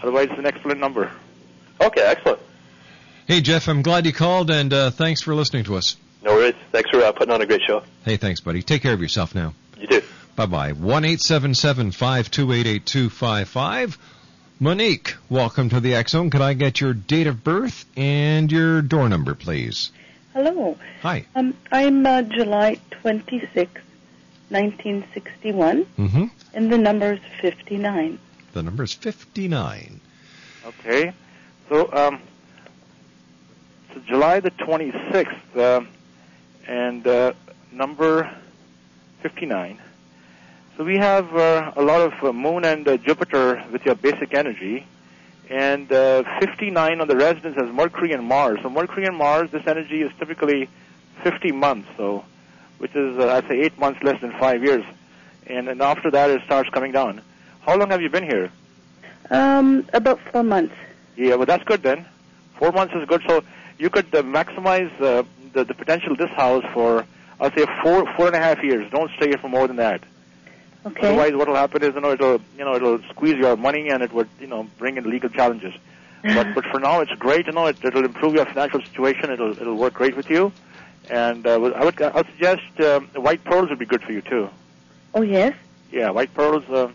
Otherwise, 0.02 0.26
it's 0.28 0.40
an 0.40 0.46
excellent 0.46 0.80
number. 0.80 1.12
Okay, 1.80 2.00
excellent. 2.00 2.40
Hey, 3.28 3.40
Jeff, 3.40 3.68
I'm 3.68 3.83
glad 3.83 4.06
you 4.06 4.12
called, 4.12 4.50
and 4.50 4.72
uh, 4.72 4.90
thanks 4.90 5.22
for 5.22 5.37
listening 5.37 5.62
to 5.66 5.76
us. 5.76 5.96
No 6.24 6.35
worries. 6.35 6.56
Thanks 6.72 6.90
for 6.90 7.00
uh, 7.00 7.12
putting 7.12 7.33
on 7.33 7.42
a 7.42 7.46
great 7.46 7.61
show. 7.64 7.85
Hey, 8.04 8.16
thanks, 8.16 8.40
buddy. 8.40 8.61
Take 8.64 8.83
care 8.83 8.92
of 8.92 9.00
yourself 9.00 9.37
now. 9.37 9.54
You 9.78 9.87
too. 9.87 10.02
Bye 10.35 10.46
bye. 10.46 10.72
One 10.72 11.04
eight 11.04 11.20
seven 11.20 11.54
seven 11.54 11.92
five 11.92 12.28
two 12.28 12.52
eight 12.52 12.66
eight 12.66 12.87
two 12.87 13.09
five 13.09 13.48
five. 13.48 13.96
Monique, 14.59 15.14
welcome 15.28 15.68
to 15.68 15.78
the 15.78 15.94
X 15.94 16.11
Zone. 16.11 16.30
Could 16.30 16.42
I 16.42 16.54
get 16.54 16.80
your 16.80 16.92
date 16.92 17.28
of 17.28 17.44
birth 17.44 17.85
and 17.96 18.50
your 18.50 18.83
door 18.83 19.09
number, 19.09 19.37
please? 19.37 19.92
Hello. 20.32 20.76
Hi. 21.02 21.26
Um, 21.34 21.54
I'm 21.72 22.06
uh, 22.06 22.22
July 22.22 22.78
26, 23.02 23.70
1961, 24.48 25.86
Mm-hmm. 25.98 26.24
and 26.54 26.72
the 26.72 26.78
number 26.78 27.12
is 27.14 27.20
59. 27.40 28.18
The 28.52 28.62
number 28.62 28.82
is 28.84 28.94
fifty 28.94 29.48
nine. 29.48 30.00
Okay. 30.66 31.12
So, 31.68 31.92
um, 31.92 32.20
so 33.94 34.00
July 34.06 34.40
the 34.40 34.50
26th, 34.52 35.56
um 35.56 35.88
and 36.66 37.06
uh, 37.06 37.32
number 37.72 38.30
59. 39.22 39.78
So 40.76 40.84
we 40.84 40.96
have 40.98 41.34
uh, 41.34 41.72
a 41.76 41.82
lot 41.82 42.00
of 42.00 42.12
uh, 42.22 42.32
Moon 42.32 42.64
and 42.64 42.86
uh, 42.86 42.96
Jupiter 42.98 43.62
with 43.72 43.84
your 43.84 43.94
basic 43.96 44.34
energy, 44.34 44.84
and 45.50 45.90
uh, 45.92 46.22
59 46.38 47.00
on 47.00 47.08
the 47.08 47.16
residence 47.16 47.56
has 47.56 47.68
Mercury 47.70 48.12
and 48.12 48.24
Mars. 48.24 48.60
So 48.62 48.70
Mercury 48.70 49.04
and 49.04 49.16
Mars, 49.16 49.50
this 49.50 49.66
energy 49.66 50.00
is 50.00 50.12
typically 50.18 50.68
50 51.24 51.50
months, 51.52 51.88
so 51.96 52.24
which 52.78 52.94
is 52.94 53.18
uh, 53.18 53.28
I'd 53.28 53.48
say 53.48 53.60
eight 53.60 53.76
months 53.78 54.00
less 54.02 54.20
than 54.20 54.32
five 54.38 54.62
years, 54.62 54.84
and 55.46 55.68
and 55.68 55.82
after 55.82 56.10
that 56.12 56.30
it 56.30 56.40
starts 56.46 56.70
coming 56.70 56.92
down. 56.92 57.20
How 57.62 57.76
long 57.76 57.90
have 57.90 58.00
you 58.00 58.08
been 58.08 58.24
here? 58.24 58.50
Um, 59.28 59.86
about 59.92 60.20
four 60.32 60.42
months. 60.42 60.74
Yeah, 61.16 61.34
well, 61.34 61.46
that's 61.46 61.64
good 61.64 61.82
then. 61.82 62.06
Four 62.56 62.72
months 62.72 62.94
is 62.94 63.06
good. 63.06 63.22
So 63.28 63.42
you 63.78 63.90
could 63.90 64.14
uh, 64.14 64.22
maximize 64.22 64.90
uh, 65.00 65.24
the, 65.52 65.64
the 65.64 65.74
potential 65.74 66.12
of 66.12 66.18
this 66.18 66.30
house 66.30 66.64
for, 66.72 67.04
I'll 67.40 67.52
say, 67.52 67.66
four 67.82 68.06
four 68.16 68.28
and 68.28 68.36
a 68.36 68.40
half 68.40 68.62
years. 68.62 68.90
Don't 68.90 69.10
stay 69.16 69.28
here 69.28 69.38
for 69.38 69.48
more 69.48 69.66
than 69.66 69.76
that. 69.76 70.02
Okay. 70.86 71.08
Otherwise, 71.08 71.34
what 71.34 71.48
will 71.48 71.56
happen 71.56 71.82
is, 71.82 71.94
you 71.94 72.00
know, 72.00 72.12
it'll, 72.12 72.40
you 72.56 72.64
know, 72.64 72.74
it'll 72.74 73.00
squeeze 73.10 73.36
your 73.36 73.56
money 73.56 73.90
and 73.90 74.02
it 74.02 74.12
would, 74.12 74.28
you 74.40 74.46
know, 74.46 74.66
bring 74.78 74.96
in 74.96 75.08
legal 75.08 75.28
challenges. 75.28 75.74
but 76.22 76.54
but 76.54 76.64
for 76.66 76.80
now, 76.80 77.00
it's 77.00 77.12
great. 77.12 77.46
You 77.46 77.52
know, 77.52 77.66
it, 77.66 77.76
it'll 77.84 78.04
improve 78.04 78.34
your 78.34 78.46
financial 78.46 78.80
situation. 78.82 79.30
It'll 79.30 79.52
it'll 79.52 79.76
work 79.76 79.94
great 79.94 80.16
with 80.16 80.30
you. 80.30 80.52
And 81.10 81.46
uh, 81.46 81.54
I 81.54 81.56
would 81.56 82.00
I 82.02 82.10
would 82.10 82.26
suggest 82.26 82.62
um, 82.80 83.08
white 83.14 83.42
pearls 83.44 83.68
would 83.70 83.78
be 83.78 83.86
good 83.86 84.02
for 84.02 84.12
you 84.12 84.22
too. 84.22 84.48
Oh, 85.14 85.22
yes? 85.22 85.54
Yeah, 85.90 86.10
white 86.10 86.32
pearls, 86.34 86.62
uh, 86.70 86.88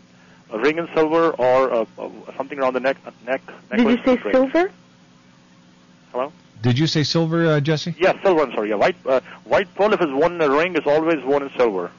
a 0.52 0.60
ring 0.60 0.78
in 0.78 0.88
silver 0.94 1.32
or 1.32 1.74
uh, 1.74 1.86
uh, 2.00 2.10
something 2.38 2.58
around 2.60 2.74
the 2.74 2.80
neck 2.80 2.98
neck 3.26 3.42
Did 3.72 3.86
necklace. 3.86 4.00
you 4.00 4.06
say 4.06 4.18
great. 4.22 4.34
silver? 4.36 4.72
Hello. 6.12 6.32
Did 6.62 6.80
you 6.80 6.88
say 6.88 7.04
silver, 7.04 7.46
uh, 7.46 7.60
Jesse? 7.60 7.94
Yeah, 8.00 8.20
silver. 8.24 8.44
I'm 8.44 8.52
sorry. 8.54 8.70
Yeah, 8.70 8.76
white 8.76 8.96
uh, 9.06 9.20
white 9.44 9.74
pearl. 9.76 9.94
If 9.94 10.02
it's 10.02 10.12
worn 10.12 10.34
in 10.36 10.42
a 10.42 10.50
ring, 10.50 10.76
is 10.76 10.86
always 10.88 11.24
worn 11.24 11.44
in 11.44 11.50
silver. 11.58 11.92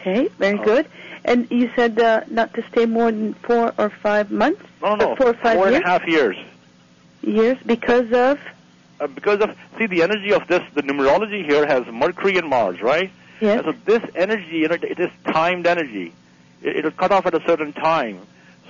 Okay, 0.00 0.28
very 0.38 0.58
Oh. 0.58 0.64
good. 0.64 0.86
And 1.24 1.50
you 1.50 1.70
said 1.74 1.98
uh, 2.00 2.22
not 2.30 2.54
to 2.54 2.62
stay 2.70 2.86
more 2.86 3.10
than 3.10 3.34
four 3.34 3.74
or 3.78 3.90
five 3.90 4.30
months? 4.30 4.62
No, 4.82 4.94
no, 4.94 5.12
Uh, 5.12 5.16
four 5.16 5.26
or 5.30 5.34
five 5.34 5.56
four 5.56 5.66
and 5.66 5.74
years? 5.74 5.84
a 5.84 5.88
half 5.88 6.06
years. 6.06 6.36
Years 7.22 7.58
because 7.66 8.12
of? 8.12 8.38
Uh, 9.00 9.06
because 9.08 9.40
of 9.40 9.50
see 9.76 9.86
the 9.86 10.02
energy 10.02 10.32
of 10.32 10.46
this, 10.48 10.62
the 10.74 10.82
numerology 10.82 11.44
here 11.44 11.66
has 11.66 11.84
Mercury 11.86 12.36
and 12.36 12.48
Mars, 12.48 12.80
right? 12.80 13.10
Yes. 13.40 13.64
And 13.64 13.66
so 13.66 13.72
this 13.84 14.02
energy, 14.14 14.58
you 14.58 14.68
know, 14.68 14.74
it 14.80 14.98
is 14.98 15.10
timed 15.32 15.66
energy. 15.66 16.12
It, 16.62 16.76
it'll 16.78 16.90
cut 16.92 17.12
off 17.12 17.26
at 17.26 17.34
a 17.34 17.42
certain 17.46 17.72
time. 17.72 18.20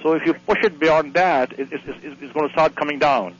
So 0.02 0.12
if 0.14 0.24
you 0.26 0.34
push 0.34 0.62
it 0.62 0.78
beyond 0.78 1.14
that, 1.14 1.52
it, 1.58 1.68
it's, 1.72 1.84
it's, 1.86 2.22
it's 2.22 2.32
going 2.32 2.46
to 2.48 2.52
start 2.52 2.74
coming 2.76 2.98
down. 2.98 3.34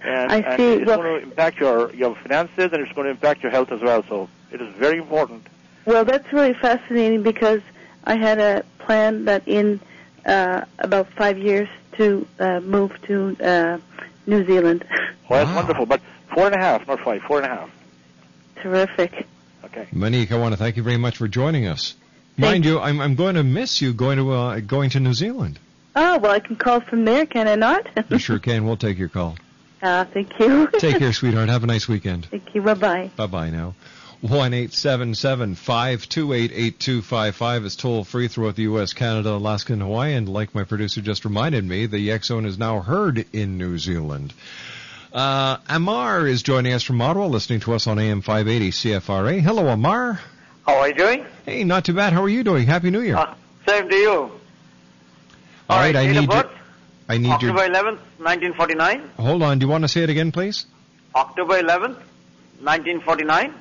And, 0.00 0.30
I 0.32 0.36
and 0.38 0.60
it's 0.62 0.86
Well- 0.86 1.02
going 1.02 1.20
to 1.20 1.22
impact 1.28 1.58
your 1.60 1.92
your 1.94 2.14
finances, 2.16 2.72
and 2.72 2.80
it's 2.82 2.92
going 2.92 3.06
to 3.06 3.10
impact 3.10 3.42
your 3.42 3.50
health 3.52 3.70
as 3.72 3.80
well. 3.80 4.04
So 4.08 4.28
it 4.52 4.60
is 4.60 4.68
very 4.74 4.98
important. 4.98 5.46
Well, 5.88 6.04
that's 6.04 6.30
really 6.34 6.52
fascinating 6.52 7.22
because 7.22 7.62
I 8.04 8.16
had 8.16 8.38
a 8.38 8.62
plan 8.80 9.24
that 9.24 9.48
in 9.48 9.80
uh, 10.26 10.66
about 10.80 11.08
five 11.14 11.38
years 11.38 11.66
to 11.96 12.26
uh, 12.38 12.60
move 12.60 12.92
to 13.06 13.34
uh, 13.40 13.78
New 14.26 14.44
Zealand. 14.46 14.84
Well, 15.30 15.44
that's 15.44 15.54
wonderful. 15.56 15.84
But 15.84 16.00
four 16.34 16.46
and 16.46 16.54
a 16.54 16.58
half, 16.58 16.86
not 16.88 17.00
five. 17.00 17.20
Four 17.22 17.36
and 17.42 17.44
a 17.46 17.50
half. 17.50 17.70
Terrific. 18.62 19.26
Okay. 19.62 19.86
Monique, 19.92 20.32
I 20.32 20.38
want 20.38 20.52
to 20.54 20.56
thank 20.56 20.78
you 20.78 20.82
very 20.82 20.96
much 20.96 21.18
for 21.18 21.28
joining 21.28 21.66
us. 21.66 21.94
Mind 22.38 22.64
you, 22.64 22.80
I'm, 22.80 22.98
I'm 22.98 23.14
going 23.14 23.34
to 23.34 23.42
miss 23.42 23.82
you 23.82 23.92
going 23.92 24.16
to 24.16 24.32
uh, 24.32 24.60
going 24.60 24.88
to 24.90 25.00
New 25.00 25.12
Zealand. 25.12 25.58
Oh, 25.94 26.16
well, 26.18 26.32
I 26.32 26.40
can 26.40 26.56
call 26.56 26.80
from 26.80 27.04
there, 27.04 27.26
can 27.26 27.46
I 27.46 27.56
not? 27.56 27.86
You 28.08 28.18
sure 28.18 28.38
can. 28.38 28.64
We'll 28.64 28.78
take 28.78 28.96
your 28.96 29.10
call. 29.10 29.36
uh, 29.82 30.04
thank 30.14 30.38
you. 30.40 30.68
Take 30.78 30.98
care, 31.02 31.12
sweetheart. 31.12 31.50
Have 31.50 31.62
a 31.64 31.66
nice 31.66 31.86
weekend. 31.86 32.24
Thank 32.30 32.54
you. 32.54 32.62
Bye-bye. 32.62 33.10
Bye 33.16 33.26
bye 33.26 33.50
now. 33.50 33.74
One 34.20 34.52
eight 34.52 34.72
seven 34.72 35.14
seven 35.14 35.54
five 35.54 36.08
two 36.08 36.32
eight 36.32 36.50
eight 36.52 36.80
two 36.80 37.02
five 37.02 37.36
five 37.36 37.64
is 37.64 37.76
toll 37.76 38.02
free 38.02 38.26
throughout 38.26 38.56
the 38.56 38.62
U.S., 38.62 38.92
Canada, 38.92 39.30
Alaska, 39.30 39.74
and 39.74 39.82
Hawaii. 39.82 40.14
And 40.14 40.28
like 40.28 40.56
my 40.56 40.64
producer 40.64 41.00
just 41.00 41.24
reminded 41.24 41.64
me, 41.64 41.86
the 41.86 42.10
X 42.10 42.28
is 42.28 42.58
now 42.58 42.80
heard 42.80 43.26
in 43.32 43.58
New 43.58 43.78
Zealand. 43.78 44.34
Uh, 45.12 45.58
Amar 45.68 46.26
is 46.26 46.42
joining 46.42 46.72
us 46.72 46.82
from 46.82 47.00
Ottawa, 47.00 47.26
listening 47.26 47.60
to 47.60 47.74
us 47.74 47.86
on 47.86 47.98
AM 48.00 48.20
580 48.20 48.70
CFRA. 48.72 49.40
Hello, 49.40 49.68
Amar. 49.68 50.20
How 50.66 50.78
are 50.78 50.88
you 50.88 50.94
doing? 50.94 51.24
Hey, 51.46 51.62
not 51.62 51.84
too 51.84 51.94
bad. 51.94 52.12
How 52.12 52.22
are 52.24 52.28
you 52.28 52.42
doing? 52.42 52.66
Happy 52.66 52.90
New 52.90 53.00
Year. 53.00 53.16
Uh, 53.16 53.34
same 53.66 53.88
to 53.88 53.94
you. 53.94 54.30
All 55.70 55.78
right, 55.78 55.94
I 55.94 56.06
date 56.06 56.16
of 56.16 56.22
need 56.22 56.32
your, 56.32 56.50
I 57.08 57.18
need 57.18 57.30
October 57.30 57.64
your. 57.66 57.74
11th, 57.74 57.98
1949. 58.18 59.10
Hold 59.16 59.42
on. 59.42 59.58
Do 59.58 59.66
you 59.66 59.70
want 59.70 59.84
to 59.84 59.88
say 59.88 60.02
it 60.02 60.10
again, 60.10 60.32
please? 60.32 60.66
October 61.14 61.62
11th, 61.62 61.96
1949. 62.60 63.54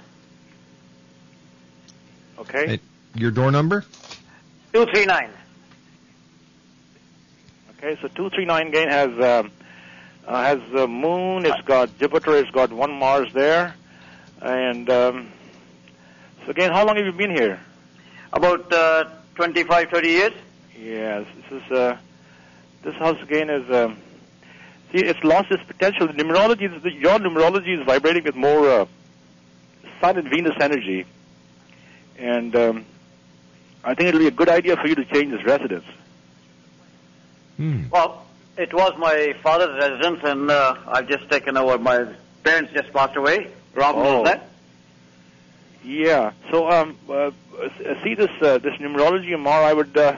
Okay. 2.39 2.73
It- 2.76 2.82
your 3.15 3.32
door 3.32 3.52
number? 3.52 3.86
239. 4.73 5.32
Okay, 7.78 7.95
so 8.02 8.08
239 8.10 8.67
again 8.67 8.89
has 8.89 9.10
um, 9.23 9.52
uh, 10.28 10.43
has 10.43 10.60
the 10.73 10.88
moon, 10.88 11.45
it's 11.45 11.62
got 11.62 11.97
Jupiter, 12.00 12.36
it's 12.38 12.52
got 12.52 12.71
one 12.71 12.91
Mars 12.91 13.28
there. 13.34 13.76
And 14.41 14.89
um, 14.89 15.32
so 16.45 16.52
again, 16.52 16.71
how 16.71 16.86
long 16.86 16.95
have 16.97 17.06
you 17.06 17.12
been 17.12 17.32
here? 17.36 17.60
About 18.34 18.71
uh, 18.71 19.06
25, 19.36 19.89
30 19.89 20.08
years. 20.10 20.34
Yes, 20.80 21.26
this 21.50 21.62
is 21.63 21.71
uh, 21.71 21.97
this 22.84 22.93
house 22.95 23.17
again 23.23 23.50
is 23.50 23.69
um, 23.73 23.97
see 24.91 25.04
it's 25.04 25.23
lost 25.23 25.50
its 25.52 25.63
potential. 25.63 26.08
The 26.08 26.13
numerology, 26.13 26.71
is- 26.76 26.84
the, 26.84 26.91
your 26.91 27.17
numerology 27.19 27.80
is 27.80 27.86
vibrating 27.86 28.23
with 28.26 28.36
more 28.36 28.69
uh, 28.69 28.86
Sun 30.02 30.17
and 30.17 30.30
Venus 30.30 30.56
energy, 30.62 31.06
and 32.17 32.56
um, 32.56 32.86
I 33.84 33.93
think 33.93 34.10
it'll 34.10 34.19
be 34.19 34.27
a 34.27 34.32
good 34.32 34.49
idea 34.49 34.75
for 34.77 34.88
you 34.88 34.95
to 34.95 35.06
change 35.06 35.32
this 35.32 35.43
residence. 35.45 35.86
Hmm. 37.58 37.84
Well, 37.89 38.25
it 38.58 38.73
was 38.73 38.93
my 38.97 39.36
father's 39.41 39.75
residence, 39.77 40.19
and 40.23 40.49
uh, 40.51 40.75
I've 40.88 41.08
just 41.08 41.30
taken 41.30 41.58
over. 41.58 41.77
My 41.77 42.06
parents 42.43 42.71
just 42.73 42.91
passed 42.93 43.15
away. 43.15 43.47
Rob 43.73 43.95
Oh. 43.95 44.03
knows 44.03 44.25
that. 44.25 44.49
Yeah. 45.84 46.32
So, 46.51 46.69
um, 46.69 46.97
uh, 47.10 47.13
uh, 47.13 47.32
see 48.03 48.13
this 48.15 48.30
uh, 48.41 48.58
this 48.58 48.73
numerology, 48.75 49.34
Amar. 49.34 49.63
I 49.63 49.73
would, 49.73 49.95
uh, 49.97 50.17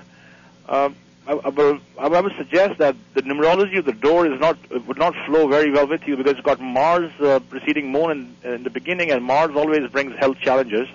uh, 0.68 0.90
I, 1.28 1.32
I, 1.34 1.50
will, 1.50 1.80
I 1.98 2.08
would 2.08 2.36
suggest 2.38 2.80
that 2.80 2.96
the 3.14 3.22
numerology 3.22 3.78
of 3.78 3.86
the 3.86 3.92
door 3.94 4.26
is 4.26 4.40
not 4.40 4.58
uh, 4.74 4.80
would 4.88 4.98
not 4.98 5.14
flow 5.26 5.48
very 5.48 5.72
well 5.72 5.88
with 5.88 6.02
you 6.08 6.18
because 6.18 6.34
it's 6.34 6.42
got 6.42 6.60
Mars 6.60 7.12
uh, 7.22 7.40
preceding 7.50 7.92
Moon 7.92 8.36
in, 8.44 8.52
in 8.54 8.64
the 8.64 8.70
beginning, 8.70 9.12
and 9.12 9.24
Mars 9.24 9.52
always 9.56 9.90
brings 9.92 10.16
health 10.18 10.38
challenges. 10.40 10.88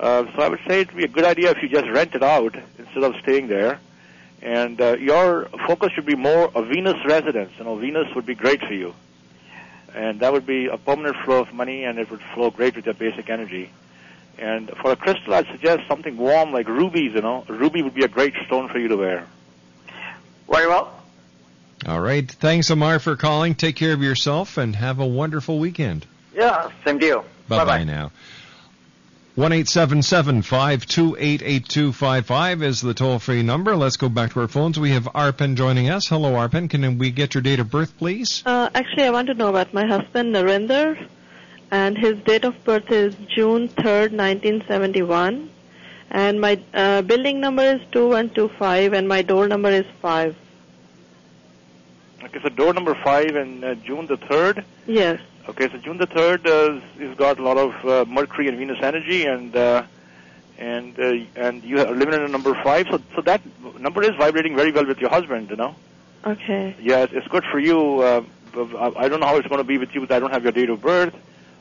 Uh, 0.00 0.24
so 0.34 0.42
I 0.42 0.48
would 0.48 0.60
say 0.66 0.80
it 0.80 0.88
would 0.88 0.96
be 0.96 1.04
a 1.04 1.08
good 1.08 1.24
idea 1.24 1.50
if 1.50 1.62
you 1.62 1.68
just 1.68 1.86
rent 1.90 2.14
it 2.14 2.22
out 2.22 2.56
instead 2.78 3.02
of 3.02 3.14
staying 3.22 3.48
there. 3.48 3.78
And 4.40 4.80
uh, 4.80 4.96
your 4.96 5.44
focus 5.66 5.92
should 5.92 6.06
be 6.06 6.16
more 6.16 6.50
a 6.54 6.62
Venus 6.62 6.96
residence. 7.04 7.52
You 7.58 7.64
know, 7.64 7.76
Venus 7.76 8.14
would 8.14 8.24
be 8.24 8.34
great 8.34 8.62
for 8.62 8.72
you, 8.72 8.94
and 9.94 10.20
that 10.20 10.32
would 10.32 10.46
be 10.46 10.66
a 10.68 10.78
permanent 10.78 11.16
flow 11.26 11.40
of 11.40 11.52
money, 11.52 11.84
and 11.84 11.98
it 11.98 12.10
would 12.10 12.22
flow 12.34 12.50
great 12.50 12.74
with 12.76 12.86
your 12.86 12.94
basic 12.94 13.28
energy. 13.28 13.70
And 14.38 14.70
for 14.80 14.92
a 14.92 14.96
crystal, 14.96 15.34
I'd 15.34 15.46
suggest 15.48 15.82
something 15.86 16.16
warm 16.16 16.52
like 16.52 16.66
rubies. 16.66 17.12
You 17.12 17.20
know, 17.20 17.44
a 17.46 17.52
ruby 17.52 17.82
would 17.82 17.92
be 17.92 18.04
a 18.04 18.08
great 18.08 18.32
stone 18.46 18.68
for 18.68 18.78
you 18.78 18.88
to 18.88 18.96
wear. 18.96 19.26
Very 20.50 20.66
well. 20.66 20.98
All 21.86 22.00
right. 22.00 22.30
Thanks, 22.30 22.70
Amar, 22.70 22.98
for 22.98 23.16
calling. 23.16 23.54
Take 23.54 23.76
care 23.76 23.92
of 23.92 24.02
yourself 24.02 24.56
and 24.56 24.74
have 24.74 25.00
a 25.00 25.06
wonderful 25.06 25.58
weekend. 25.58 26.06
Yeah, 26.34 26.70
same 26.86 26.98
to 27.00 27.06
you. 27.06 27.24
Bye 27.48 27.64
bye 27.66 27.84
now. 27.84 28.12
One 29.40 29.52
eight 29.52 29.68
seven 29.70 30.02
seven 30.02 30.42
five 30.42 30.84
two 30.84 31.16
eight 31.18 31.40
eight 31.42 31.66
two 31.66 31.94
five 31.94 32.26
five 32.26 32.62
is 32.62 32.82
the 32.82 32.92
toll 32.92 33.18
free 33.18 33.42
number. 33.42 33.74
Let's 33.74 33.96
go 33.96 34.10
back 34.10 34.34
to 34.34 34.40
our 34.40 34.48
phones. 34.48 34.78
We 34.78 34.90
have 34.90 35.08
Arpen 35.14 35.56
joining 35.56 35.88
us. 35.88 36.08
Hello, 36.08 36.34
Arpen. 36.34 36.68
Can 36.68 36.98
we 36.98 37.10
get 37.10 37.32
your 37.32 37.40
date 37.40 37.58
of 37.58 37.70
birth, 37.70 37.96
please? 37.96 38.42
Uh, 38.44 38.68
actually, 38.74 39.04
I 39.04 39.10
want 39.10 39.28
to 39.28 39.34
know 39.34 39.48
about 39.48 39.72
my 39.72 39.86
husband, 39.86 40.34
Narinder, 40.34 41.08
and 41.70 41.96
his 41.96 42.18
date 42.18 42.44
of 42.44 42.62
birth 42.64 42.92
is 42.92 43.14
June 43.34 43.70
3rd, 43.70 44.12
1971. 44.12 45.48
And 46.10 46.38
my 46.38 46.60
uh, 46.74 47.00
building 47.00 47.40
number 47.40 47.62
is 47.62 47.80
2125, 47.92 48.92
and 48.92 49.08
my 49.08 49.22
door 49.22 49.48
number 49.48 49.70
is 49.70 49.86
5. 50.02 50.36
Okay, 52.24 52.40
so 52.42 52.50
door 52.50 52.74
number 52.74 52.94
five 53.02 53.34
and 53.36 53.64
uh, 53.64 53.74
June 53.76 54.06
the 54.06 54.18
third. 54.18 54.66
Yes. 54.86 55.18
Okay, 55.48 55.68
so 55.70 55.78
June 55.78 55.96
the 55.96 56.06
third 56.06 56.46
uh, 56.46 56.80
has 56.98 57.16
got 57.16 57.38
a 57.38 57.42
lot 57.42 57.56
of 57.56 57.84
uh, 57.84 58.04
Mercury 58.08 58.48
and 58.48 58.58
Venus 58.58 58.78
energy, 58.82 59.24
and 59.24 59.56
uh, 59.56 59.82
and 60.58 60.98
uh, 60.98 61.14
and 61.36 61.64
you 61.64 61.80
are 61.80 61.90
living 61.90 62.14
in 62.14 62.22
a 62.22 62.28
number 62.28 62.54
five. 62.62 62.86
So 62.90 63.00
so 63.16 63.22
that 63.22 63.40
number 63.80 64.02
is 64.02 64.14
vibrating 64.16 64.54
very 64.54 64.70
well 64.70 64.86
with 64.86 64.98
your 64.98 65.10
husband. 65.10 65.50
You 65.50 65.56
know. 65.56 65.74
Okay. 66.24 66.76
Yeah, 66.80 67.04
it's, 67.04 67.12
it's 67.12 67.28
good 67.28 67.44
for 67.50 67.58
you. 67.58 68.00
Uh, 68.00 68.22
I 68.54 69.04
I 69.04 69.08
don't 69.08 69.20
know 69.20 69.26
how 69.26 69.36
it's 69.36 69.48
going 69.48 69.60
to 69.60 69.64
be 69.64 69.78
with 69.78 69.94
you. 69.94 70.02
Because 70.02 70.14
I 70.14 70.20
don't 70.20 70.30
have 70.30 70.42
your 70.42 70.52
date 70.52 70.70
of 70.70 70.80
birth. 70.82 71.14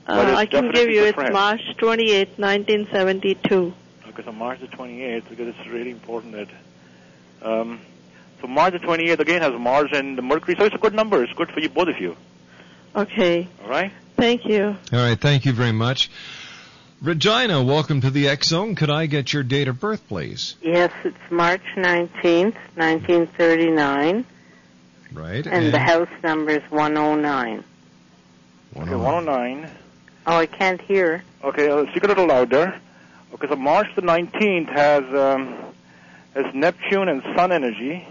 Uh, 0.07 0.33
I 0.35 0.45
can 0.45 0.71
give 0.71 0.89
you 0.89 1.03
it's. 1.05 1.17
March 1.17 1.61
28th, 1.77 2.39
1972. 2.39 3.73
Okay, 4.07 4.23
so 4.23 4.31
March 4.31 4.59
the 4.59 4.67
28th, 4.67 5.29
because 5.29 5.47
it's 5.47 5.67
really 5.67 5.91
important 5.91 6.33
that. 6.33 6.47
Um, 7.41 7.79
so 8.41 8.47
March 8.47 8.73
the 8.73 8.79
28th 8.79 9.19
again 9.19 9.41
has 9.41 9.53
Mars 9.59 9.91
and 9.93 10.21
Mercury, 10.23 10.55
so 10.57 10.65
it's 10.65 10.75
a 10.75 10.79
good 10.79 10.95
number. 10.95 11.23
It's 11.23 11.33
good 11.33 11.51
for 11.51 11.59
you, 11.59 11.69
both 11.69 11.89
of 11.89 11.99
you. 12.01 12.17
Okay. 12.95 13.47
All 13.63 13.69
right. 13.69 13.91
Thank 14.17 14.45
you. 14.45 14.75
All 14.91 14.99
right. 14.99 15.19
Thank 15.19 15.45
you 15.45 15.53
very 15.53 15.71
much. 15.71 16.09
Regina, 17.01 17.63
welcome 17.63 18.01
to 18.01 18.09
the 18.09 18.27
X 18.27 18.47
Zone. 18.49 18.75
Could 18.75 18.89
I 18.89 19.05
get 19.05 19.31
your 19.31 19.43
date 19.43 19.69
of 19.69 19.79
birth, 19.79 20.05
please? 20.09 20.55
Yes, 20.61 20.91
it's 21.05 21.15
March 21.31 21.61
19th, 21.77 22.55
1939, 22.75 24.25
Right. 25.13 25.47
and 25.47 25.73
the 25.73 25.79
house 25.79 26.09
number 26.23 26.51
is 26.51 26.63
109. 26.69 27.63
Okay, 28.75 28.95
109. 28.95 29.71
Oh, 30.27 30.35
I 30.37 30.45
can't 30.45 30.81
hear. 30.81 31.23
Okay, 31.41 31.69
uh, 31.69 31.85
speak 31.91 32.03
a 32.03 32.07
little 32.07 32.27
louder. 32.27 32.77
Okay, 33.33 33.47
so 33.47 33.55
March 33.55 33.87
the 33.95 34.01
19th 34.01 34.67
has 34.67 35.03
um, 35.15 35.55
has 36.35 36.53
Neptune 36.53 37.07
and 37.07 37.23
Sun 37.33 37.53
energy, 37.53 38.05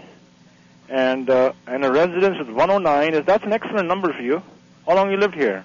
and 0.89 1.29
uh, 1.29 1.53
and 1.67 1.85
a 1.85 1.91
residence 1.91 2.37
is 2.39 2.47
109. 2.47 3.13
Is 3.13 3.23
that's 3.25 3.43
an 3.43 3.53
excellent 3.53 3.87
number 3.87 4.11
for 4.13 4.21
you? 4.23 4.41
How 4.85 4.95
long 4.95 5.11
you 5.11 5.17
lived 5.17 5.35
here? 5.35 5.63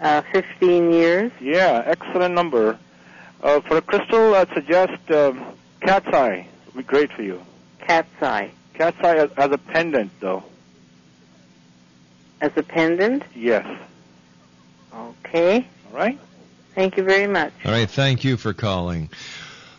Uh, 0.00 0.22
15 0.32 0.92
years. 0.92 1.32
Yeah, 1.40 1.82
excellent 1.86 2.34
number. 2.34 2.78
Uh, 3.42 3.60
for 3.60 3.76
a 3.76 3.82
crystal, 3.82 4.34
I'd 4.34 4.52
suggest 4.54 5.10
um, 5.10 5.44
cat's 5.80 6.06
eye. 6.08 6.48
Would 6.66 6.76
be 6.76 6.82
great 6.82 7.12
for 7.12 7.22
you. 7.22 7.44
Cat's 7.80 8.22
eye. 8.22 8.50
Cat's 8.74 8.96
eye 9.04 9.16
as, 9.16 9.30
as 9.36 9.52
a 9.52 9.58
pendant, 9.58 10.10
though. 10.20 10.42
As 12.40 12.52
a 12.56 12.62
pendant? 12.62 13.22
Yes. 13.34 13.66
Okay. 14.94 15.66
All 15.90 15.96
right. 15.98 16.18
Thank 16.74 16.96
you 16.96 17.04
very 17.04 17.26
much. 17.26 17.52
All 17.64 17.72
right. 17.72 17.88
Thank 17.88 18.24
you 18.24 18.36
for 18.36 18.52
calling. 18.52 19.10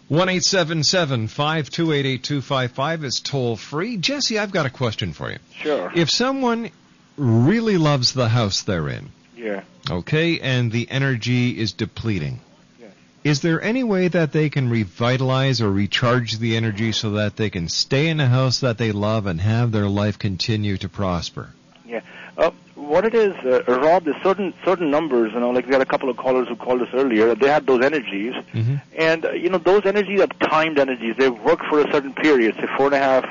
One 0.08 0.30
eight 0.30 0.44
seven 0.44 0.84
seven 0.84 1.28
five 1.28 1.70
two 1.70 1.92
eight 1.92 2.06
eight 2.06 2.24
two 2.24 2.42
five 2.42 2.72
five 2.72 3.04
is 3.04 3.20
toll 3.20 3.56
free. 3.56 3.98
Jesse, 3.98 4.38
I've 4.38 4.52
got 4.52 4.66
a 4.66 4.70
question 4.70 5.14
for 5.14 5.32
you. 5.32 5.40
Sure. 5.56 5.92
If 5.96 6.10
someone 6.12 6.70
really 7.18 7.78
loves 7.78 8.14
the 8.14 8.28
house 8.30 8.64
they're 8.64 8.90
in, 8.90 9.10
Yeah. 9.38 9.62
Okay, 9.90 10.40
and 10.40 10.72
the 10.72 10.90
energy 10.90 11.52
is 11.60 11.72
depleting. 11.74 12.40
Yes. 12.80 12.92
Is 13.24 13.42
there 13.42 13.62
any 13.62 13.84
way 13.84 14.08
that 14.08 14.32
they 14.32 14.50
can 14.50 14.70
revitalize 14.70 15.62
or 15.62 15.70
recharge 15.72 16.40
the 16.40 16.56
energy 16.58 16.92
so 16.92 17.12
that 17.12 17.36
they 17.36 17.50
can 17.50 17.70
stay 17.70 18.08
in 18.08 18.20
a 18.20 18.28
house 18.28 18.60
that 18.62 18.78
they 18.78 18.92
love 18.92 19.28
and 19.28 19.40
have 19.42 19.72
their 19.72 19.88
life 19.88 20.18
continue 20.18 20.78
to 20.78 20.90
prosper? 20.90 21.50
Yeah. 21.86 22.02
Uh, 22.38 22.52
what 22.76 23.06
it 23.06 23.14
is, 23.16 23.34
uh, 23.46 23.62
Rob, 23.68 24.04
there's 24.06 24.22
certain 24.24 24.54
certain 24.64 24.90
numbers. 24.92 25.32
You 25.34 25.40
know, 25.40 25.52
like 25.52 25.66
we 25.68 25.72
had 25.74 25.82
a 25.82 25.86
couple 25.86 26.10
of 26.10 26.18
callers 26.18 26.48
who 26.48 26.56
called 26.56 26.82
us 26.82 26.90
earlier. 26.94 27.34
They 27.36 27.48
had 27.50 27.66
those 27.66 27.84
energies, 27.84 28.34
Mm-hmm. 28.54 28.76
and 28.98 29.26
uh, 29.26 29.32
you 29.32 29.50
know 29.50 29.58
those 29.60 29.86
energies 29.86 30.20
are 30.22 30.28
timed 30.28 30.78
energies. 30.80 31.16
They 31.18 31.30
work 31.30 31.60
for 31.70 31.80
a 31.82 31.92
certain 31.92 32.14
period, 32.14 32.56
say 32.56 32.68
four 32.76 32.88
and 32.88 32.96
a 32.96 33.00
half 33.00 33.26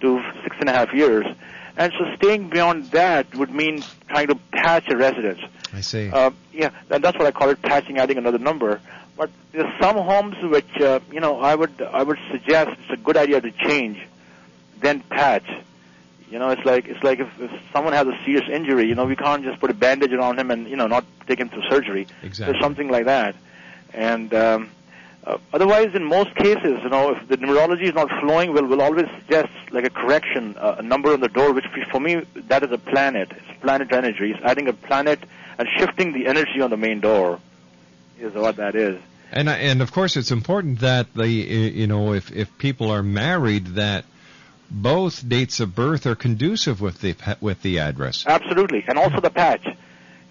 to 0.00 0.22
six 0.44 0.56
and 0.60 0.68
a 0.68 0.72
half 0.72 0.92
years. 0.94 1.26
And 1.76 1.92
so 1.98 2.04
staying 2.16 2.48
beyond 2.48 2.86
that 2.92 3.34
would 3.34 3.50
mean 3.50 3.84
trying 4.08 4.28
to 4.28 4.36
patch 4.52 4.88
a 4.88 4.96
residence. 4.96 5.40
I 5.72 5.82
see. 5.82 6.10
Uh, 6.10 6.30
yeah, 6.52 6.70
and 6.90 7.04
that's 7.04 7.18
what 7.18 7.26
I 7.26 7.32
call 7.32 7.50
it 7.50 7.60
patching, 7.60 7.98
adding 7.98 8.16
another 8.16 8.38
number. 8.38 8.80
But 9.16 9.30
there's 9.52 9.72
some 9.80 9.96
homes 9.96 10.36
which 10.42 10.80
uh, 10.80 11.00
you 11.10 11.20
know 11.20 11.40
I 11.40 11.54
would 11.54 11.80
I 11.82 12.02
would 12.02 12.18
suggest 12.30 12.70
it's 12.80 12.90
a 12.90 12.96
good 12.96 13.16
idea 13.16 13.40
to 13.40 13.50
change, 13.50 13.98
then 14.80 15.00
patch. 15.00 15.48
You 16.30 16.38
know, 16.38 16.50
it's 16.50 16.64
like 16.64 16.86
it's 16.86 17.02
like 17.02 17.20
if, 17.20 17.28
if 17.38 17.50
someone 17.72 17.92
has 17.92 18.06
a 18.06 18.18
serious 18.24 18.48
injury, 18.50 18.88
you 18.88 18.94
know, 18.94 19.04
we 19.04 19.16
can't 19.16 19.44
just 19.44 19.60
put 19.60 19.70
a 19.70 19.74
bandage 19.74 20.12
around 20.12 20.38
him 20.38 20.50
and 20.50 20.68
you 20.68 20.76
know 20.76 20.86
not 20.86 21.04
take 21.26 21.38
him 21.38 21.48
through 21.48 21.62
surgery. 21.68 22.06
Exactly. 22.22 22.52
There's 22.52 22.62
something 22.62 22.88
like 22.88 23.04
that, 23.04 23.36
and 23.92 24.32
um, 24.34 24.70
uh, 25.26 25.38
otherwise, 25.52 25.92
in 25.94 26.04
most 26.04 26.34
cases, 26.36 26.80
you 26.82 26.88
know, 26.88 27.10
if 27.10 27.28
the 27.28 27.36
numerology 27.36 27.82
is 27.82 27.94
not 27.94 28.08
flowing, 28.20 28.52
we'll 28.52 28.66
we'll 28.66 28.82
always 28.82 29.06
suggest 29.18 29.48
like 29.72 29.84
a 29.84 29.90
correction, 29.90 30.56
uh, 30.56 30.76
a 30.78 30.82
number 30.82 31.12
on 31.12 31.20
the 31.20 31.28
door, 31.28 31.52
which 31.52 31.64
for 31.90 31.98
me 31.98 32.22
that 32.48 32.62
is 32.62 32.70
a 32.70 32.78
planet. 32.78 33.32
It's 33.32 33.60
planet 33.60 33.92
energy. 33.92 34.30
It's 34.30 34.40
adding 34.44 34.68
a 34.68 34.72
planet 34.72 35.18
and 35.58 35.68
shifting 35.78 36.12
the 36.12 36.28
energy 36.28 36.60
on 36.60 36.70
the 36.70 36.76
main 36.76 37.00
door 37.00 37.40
is 38.20 38.34
what 38.34 38.56
that 38.56 38.76
is. 38.76 39.00
And 39.32 39.48
and 39.48 39.82
of 39.82 39.90
course, 39.90 40.16
it's 40.16 40.30
important 40.30 40.80
that 40.80 41.12
the 41.14 41.28
you 41.28 41.88
know 41.88 42.12
if 42.12 42.30
if 42.30 42.56
people 42.58 42.92
are 42.92 43.02
married 43.02 43.66
that 43.74 44.04
both 44.70 45.28
dates 45.28 45.58
of 45.58 45.74
birth 45.74 46.06
are 46.06 46.14
conducive 46.14 46.80
with 46.80 47.00
the 47.00 47.16
with 47.40 47.62
the 47.62 47.80
address. 47.80 48.24
Absolutely, 48.26 48.84
and 48.86 48.96
also 48.96 49.20
the 49.20 49.30
patch. 49.30 49.66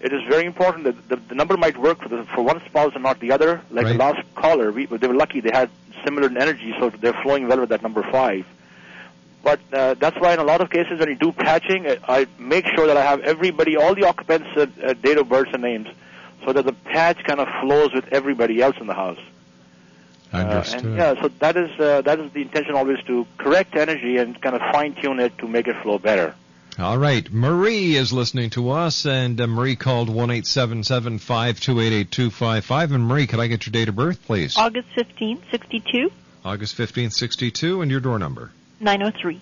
It 0.00 0.12
is 0.12 0.22
very 0.28 0.44
important 0.44 0.84
that 0.84 1.08
the, 1.08 1.16
the 1.16 1.34
number 1.34 1.56
might 1.56 1.76
work 1.78 2.02
for 2.02 2.08
the, 2.08 2.24
for 2.34 2.42
one 2.42 2.60
spouse 2.66 2.92
and 2.94 3.02
not 3.02 3.18
the 3.20 3.32
other. 3.32 3.62
Like 3.70 3.86
the 3.86 3.98
last 3.98 4.34
caller, 4.34 4.70
we, 4.70 4.86
they 4.86 5.06
were 5.06 5.14
lucky; 5.14 5.40
they 5.40 5.50
had 5.50 5.70
similar 6.04 6.28
energy, 6.28 6.74
so 6.78 6.90
they're 6.90 7.18
flowing 7.22 7.48
well 7.48 7.60
with 7.60 7.70
that 7.70 7.82
number 7.82 8.02
five. 8.02 8.46
But 9.42 9.60
uh, 9.72 9.94
that's 9.94 10.18
why 10.18 10.34
in 10.34 10.40
a 10.40 10.44
lot 10.44 10.60
of 10.60 10.70
cases 10.70 10.98
when 10.98 11.08
you 11.08 11.14
do 11.14 11.32
patching, 11.32 11.86
I, 11.86 11.98
I 12.08 12.26
make 12.38 12.66
sure 12.74 12.86
that 12.88 12.96
I 12.96 13.02
have 13.04 13.20
everybody, 13.20 13.76
all 13.76 13.94
the 13.94 14.04
occupants' 14.04 14.48
uh, 14.56 14.66
uh, 14.82 14.92
date 14.94 15.18
of 15.18 15.28
births 15.28 15.50
and 15.52 15.62
names, 15.62 15.88
so 16.44 16.52
that 16.52 16.64
the 16.64 16.72
patch 16.72 17.22
kind 17.24 17.40
of 17.40 17.48
flows 17.60 17.92
with 17.94 18.06
everybody 18.12 18.60
else 18.60 18.76
in 18.80 18.86
the 18.88 18.94
house. 18.94 19.20
Uh, 20.32 20.64
and 20.74 20.96
yeah, 20.96 21.22
so 21.22 21.28
that 21.38 21.56
is 21.56 21.70
uh, 21.80 22.02
that 22.02 22.18
is 22.18 22.30
the 22.32 22.42
intention 22.42 22.74
always 22.74 22.98
to 23.04 23.26
correct 23.38 23.76
energy 23.76 24.18
and 24.18 24.40
kind 24.42 24.54
of 24.56 24.60
fine 24.72 24.94
tune 24.96 25.20
it 25.20 25.38
to 25.38 25.48
make 25.48 25.68
it 25.68 25.76
flow 25.82 25.98
better. 25.98 26.34
All 26.78 26.98
right, 26.98 27.32
Marie 27.32 27.96
is 27.96 28.12
listening 28.12 28.50
to 28.50 28.68
us, 28.68 29.06
and 29.06 29.40
uh, 29.40 29.46
Marie 29.46 29.76
called 29.76 30.10
one 30.10 30.30
eight 30.30 30.46
seven 30.46 30.84
seven 30.84 31.18
five 31.18 31.58
two 31.58 31.80
eight 31.80 31.94
eight 31.94 32.10
two 32.10 32.30
five 32.30 32.66
five. 32.66 32.92
And 32.92 33.06
Marie, 33.06 33.26
could 33.26 33.40
I 33.40 33.46
get 33.46 33.64
your 33.64 33.72
date 33.72 33.88
of 33.88 33.96
birth, 33.96 34.22
please? 34.26 34.58
August 34.58 34.88
15th, 34.94 35.40
62, 35.50 36.12
August 36.44 36.74
fifteenth, 36.74 37.14
sixty 37.14 37.50
two, 37.50 37.80
and 37.80 37.90
your 37.90 38.00
door 38.00 38.18
number. 38.18 38.50
903. 38.80 39.40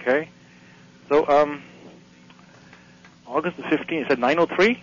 Okay. 0.00 0.30
So, 1.10 1.28
um, 1.28 1.62
August 3.26 3.58
the 3.58 3.64
15th, 3.64 3.90
you 3.90 4.06
said 4.08 4.18
903? 4.18 4.82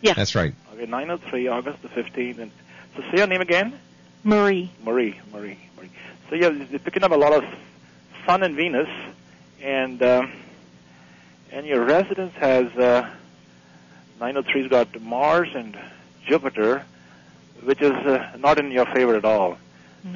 Yeah. 0.00 0.14
That's 0.14 0.34
right. 0.34 0.54
Okay, 0.72 0.86
903, 0.86 1.48
August 1.48 1.82
the 1.82 1.88
15th. 1.88 2.38
And 2.38 2.50
so 2.96 3.02
say 3.02 3.18
your 3.18 3.26
name 3.26 3.42
again? 3.42 3.78
Marie. 4.24 4.70
Marie, 4.82 5.20
Marie, 5.32 5.58
Marie. 5.76 5.90
So 6.30 6.34
yeah, 6.34 6.48
you're 6.48 6.78
picking 6.78 7.04
up 7.04 7.12
a 7.12 7.16
lot 7.16 7.34
of 7.34 7.44
Sun 8.24 8.42
and 8.42 8.56
Venus, 8.56 8.88
and 9.60 10.02
um, 10.02 10.32
and 11.56 11.66
your 11.66 11.82
residence 11.84 12.34
has 12.34 12.66
uh, 12.76 13.08
903's 14.20 14.68
got 14.68 15.00
Mars 15.00 15.48
and 15.54 15.74
Jupiter, 16.26 16.84
which 17.64 17.80
is 17.80 17.92
uh, 17.92 18.36
not 18.38 18.58
in 18.58 18.70
your 18.70 18.84
favor 18.86 19.16
at 19.16 19.24
all. 19.24 19.56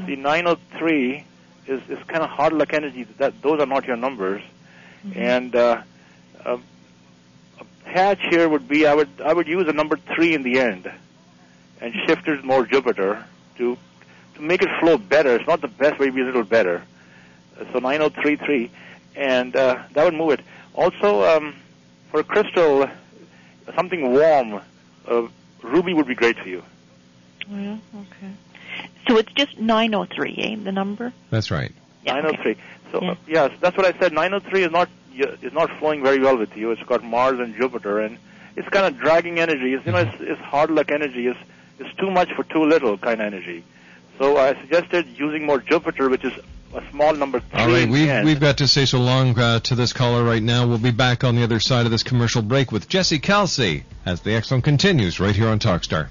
See, 0.07 0.14
903 0.16 1.24
is 1.66 1.80
is 1.88 1.99
kind 2.07 2.22
of 2.22 2.28
hard 2.30 2.53
luck 2.53 2.72
energy. 2.74 3.05
That 3.18 3.32
those 3.43 3.59
are 3.59 3.66
not 3.66 3.86
your 3.86 3.97
numbers, 3.97 4.43
and 5.16 5.57
uh, 5.57 5.82
a, 6.45 6.55
a 7.59 7.64
patch 7.86 8.20
here 8.30 8.47
would 8.49 8.68
be 8.68 8.86
I 8.86 8.95
would 8.95 9.09
I 9.24 9.32
would 9.32 9.49
use 9.49 9.66
a 9.66 9.72
number 9.72 9.97
three 10.14 10.34
in 10.34 10.43
the 10.43 10.61
end, 10.61 10.91
and 11.80 11.95
shift 12.07 12.28
it 12.28 12.45
more 12.45 12.64
Jupiter 12.66 13.24
to 13.57 13.76
to 14.36 14.41
make 14.43 14.62
it 14.62 14.68
flow 14.78 14.97
better. 14.99 15.34
It's 15.36 15.49
not 15.49 15.61
the 15.62 15.68
best, 15.68 15.97
but 15.99 16.05
maybe 16.07 16.20
a 16.20 16.24
little 16.24 16.45
better. 16.45 16.82
Uh, 17.59 17.64
So 17.72 17.78
9033, 17.80 18.70
and 19.16 19.57
uh, 19.57 19.82
that 19.95 20.05
would 20.05 20.14
move 20.14 20.32
it. 20.38 20.41
Also, 20.75 21.25
um, 21.25 21.55
for 22.11 22.21
a 22.21 22.25
crystal, 22.25 22.89
something 23.75 24.12
warm, 24.12 24.61
uh, 25.09 25.23
ruby 25.62 25.95
would 25.95 26.07
be 26.07 26.14
great 26.14 26.39
for 26.39 26.49
you. 26.49 26.62
Yeah, 27.49 27.77
okay. 27.95 28.33
So 29.09 29.16
it's 29.18 29.33
just 29.33 29.59
903, 29.59 30.35
eh, 30.39 30.57
the 30.62 30.73
number? 30.73 31.12
That's 31.31 31.51
right. 31.51 31.73
903. 32.07 32.57
So 32.93 33.03
Yeah. 33.03 33.11
uh, 33.11 33.14
yes, 33.27 33.51
that's 33.61 33.77
what 33.77 33.87
I 33.87 33.99
said. 33.99 34.12
903 34.12 34.62
is 34.64 34.71
not 34.71 34.89
is 35.12 35.53
not 35.53 35.71
flowing 35.79 36.03
very 36.03 36.18
well 36.21 36.37
with 36.39 36.57
you. 36.57 36.71
It's 36.71 36.83
got 36.85 37.03
Mars 37.03 37.39
and 37.41 37.55
Jupiter, 37.55 37.99
and 37.99 38.16
it's 38.57 38.68
kind 38.68 38.87
of 38.87 38.99
dragging 38.99 39.39
energy. 39.39 39.75
It's, 39.75 39.85
you 39.85 39.93
know, 39.93 39.99
it's, 39.99 40.21
it's 40.21 40.41
hard 40.41 40.71
luck 40.71 40.91
energy. 40.91 41.27
It's 41.27 41.39
it's 41.79 41.93
too 41.97 42.11
much 42.11 42.33
for 42.33 42.45
too 42.45 42.64
little 42.64 42.97
kind 42.97 43.21
of 43.21 43.27
energy. 43.27 43.64
So 44.18 44.37
I 44.37 44.55
suggested 44.61 45.07
using 45.18 45.45
more 45.45 45.59
Jupiter, 45.59 46.09
which 46.09 46.25
is 46.25 46.33
a 46.75 46.91
small 46.91 47.14
number 47.14 47.41
three. 47.41 47.61
All 47.61 47.68
right, 47.68 47.89
we've 47.89 48.09
end. 48.09 48.27
we've 48.27 48.41
got 48.41 48.59
to 48.59 48.68
say 48.68 48.85
so 48.85 48.99
long 48.99 49.39
uh, 49.39 49.61
to 49.61 49.75
this 49.75 49.93
caller 49.93 50.25
right 50.25 50.43
now. 50.43 50.66
We'll 50.66 50.79
be 50.79 50.91
back 50.91 51.25
on 51.25 51.37
the 51.37 51.43
other 51.43 51.61
side 51.61 51.85
of 51.85 51.93
this 51.93 52.03
commercial 52.03 52.43
break 52.43 52.73
with 52.73 52.89
Jesse 52.89 53.18
Kalsi 53.18 53.85
as 54.07 54.21
the 54.21 54.35
X 54.35 54.49
Zone 54.49 54.62
continues 54.62 55.21
right 55.21 55.35
here 55.35 55.49
on 55.49 55.59
Talkstar. 55.59 56.09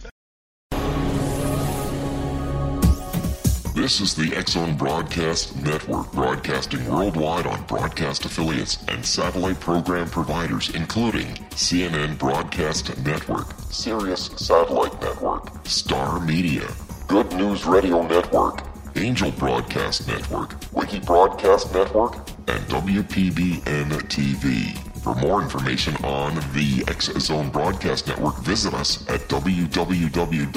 This 3.76 4.01
is 4.01 4.14
the 4.14 4.36
X 4.36 4.51
Zone 4.51 4.76
Broadcast 4.76 5.55
Network, 5.64 6.12
broadcasting 6.12 6.86
worldwide 6.86 7.47
on 7.47 7.64
broadcast 7.64 8.26
affiliates 8.26 8.84
and 8.89 9.05
satellite 9.05 9.60
program 9.62 10.10
providers, 10.10 10.70
including 10.76 11.28
CNN 11.51 12.18
Broadcast 12.18 12.95
Network, 13.05 13.47
Sirius 13.72 14.32
Satellite 14.36 15.01
Network, 15.01 15.66
Star 15.66 16.20
Media, 16.20 16.68
Good 17.07 17.32
News 17.34 17.66
Radio 17.66 18.05
Network, 18.05 18.68
Angel 18.95 19.31
Broadcast 19.31 20.07
Network, 20.07 20.55
Wiki 20.73 20.99
Broadcast 20.99 21.73
Network, 21.73 22.15
and 22.47 22.59
WPBN 22.67 23.89
TV. 24.07 24.77
For 25.03 25.15
more 25.15 25.41
information 25.41 25.95
on 26.03 26.35
the 26.53 26.83
X 26.87 27.05
Zone 27.19 27.49
Broadcast 27.49 28.07
Network, 28.07 28.37
visit 28.39 28.73
us 28.73 29.07
at 29.09 29.21
www.xzbn.net. 29.21 30.49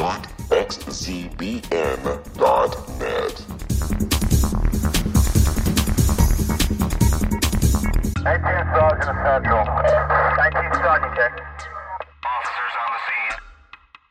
19 8.22 8.42
Sergeant 8.74 9.18
Central. 9.24 9.64
19 10.36 10.74
Sergeant 10.74 11.14
check. 11.16 11.32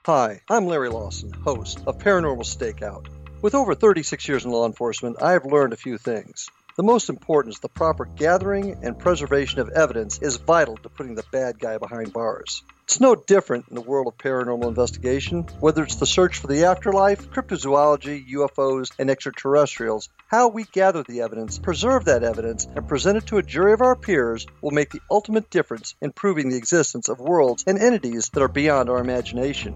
Hi, 0.06 0.42
I'm 0.50 0.66
Larry 0.66 0.90
Lawson, 0.90 1.32
host 1.32 1.82
of 1.86 1.98
Paranormal 2.00 2.44
Stakeout. 2.44 3.08
With 3.42 3.56
over 3.56 3.74
36 3.74 4.28
years 4.28 4.46
in 4.46 4.52
law 4.52 4.68
enforcement, 4.68 5.20
I 5.20 5.32
have 5.32 5.46
learned 5.46 5.74
a 5.74 5.78
few 5.78 5.98
things. 5.98 6.48
The 6.78 6.84
most 6.84 7.10
important 7.10 7.56
is 7.56 7.60
the 7.60 7.70
proper 7.70 8.06
gathering 8.06 8.78
and 8.84 9.00
preservation 9.00 9.60
of 9.60 9.70
evidence 9.70 10.20
is 10.20 10.36
vital 10.36 10.78
to 10.78 10.90
putting 10.90 11.16
the 11.16 11.26
bad 11.32 11.58
guy 11.58 11.80
behind 11.80 12.14
bars. 12.14 12.62
It's 12.84 13.00
no 13.00 13.16
different 13.16 13.66
in 13.70 13.74
the 13.74 13.82
world 13.82 14.06
of 14.06 14.18
paranormal 14.20 14.68
investigation. 14.68 15.48
Whether 15.60 15.82
it's 15.82 15.96
the 15.96 16.06
search 16.06 16.38
for 16.38 16.46
the 16.46 16.66
afterlife, 16.66 17.32
cryptozoology, 17.32 18.30
UFOs, 18.32 18.92
and 19.00 19.10
extraterrestrials, 19.10 20.10
how 20.28 20.50
we 20.50 20.66
gather 20.66 21.02
the 21.02 21.22
evidence, 21.22 21.58
preserve 21.58 22.06
that 22.06 22.24
evidence, 22.24 22.68
and 22.76 22.88
present 22.88 23.18
it 23.18 23.26
to 23.28 23.38
a 23.40 23.44
jury 23.44 23.74
of 23.74 23.82
our 23.82 23.96
peers 23.96 24.46
will 24.62 24.70
make 24.70 24.92
the 24.92 25.02
ultimate 25.10 25.50
difference 25.50 25.96
in 26.00 26.12
proving 26.12 26.50
the 26.50 26.58
existence 26.58 27.10
of 27.10 27.20
worlds 27.20 27.64
and 27.66 27.80
entities 27.80 28.30
that 28.30 28.44
are 28.44 28.48
beyond 28.48 28.88
our 28.88 29.00
imagination. 29.00 29.76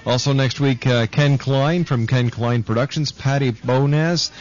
Also 0.04 0.32
next 0.32 0.58
week, 0.58 0.84
uh, 0.84 1.06
Ken 1.06 1.38
Klein 1.38 1.84
from 1.84 2.08
Ken 2.08 2.28
Klein 2.28 2.64
Productions, 2.64 3.12
Patty 3.12 3.52
Bonaz, 3.52 4.32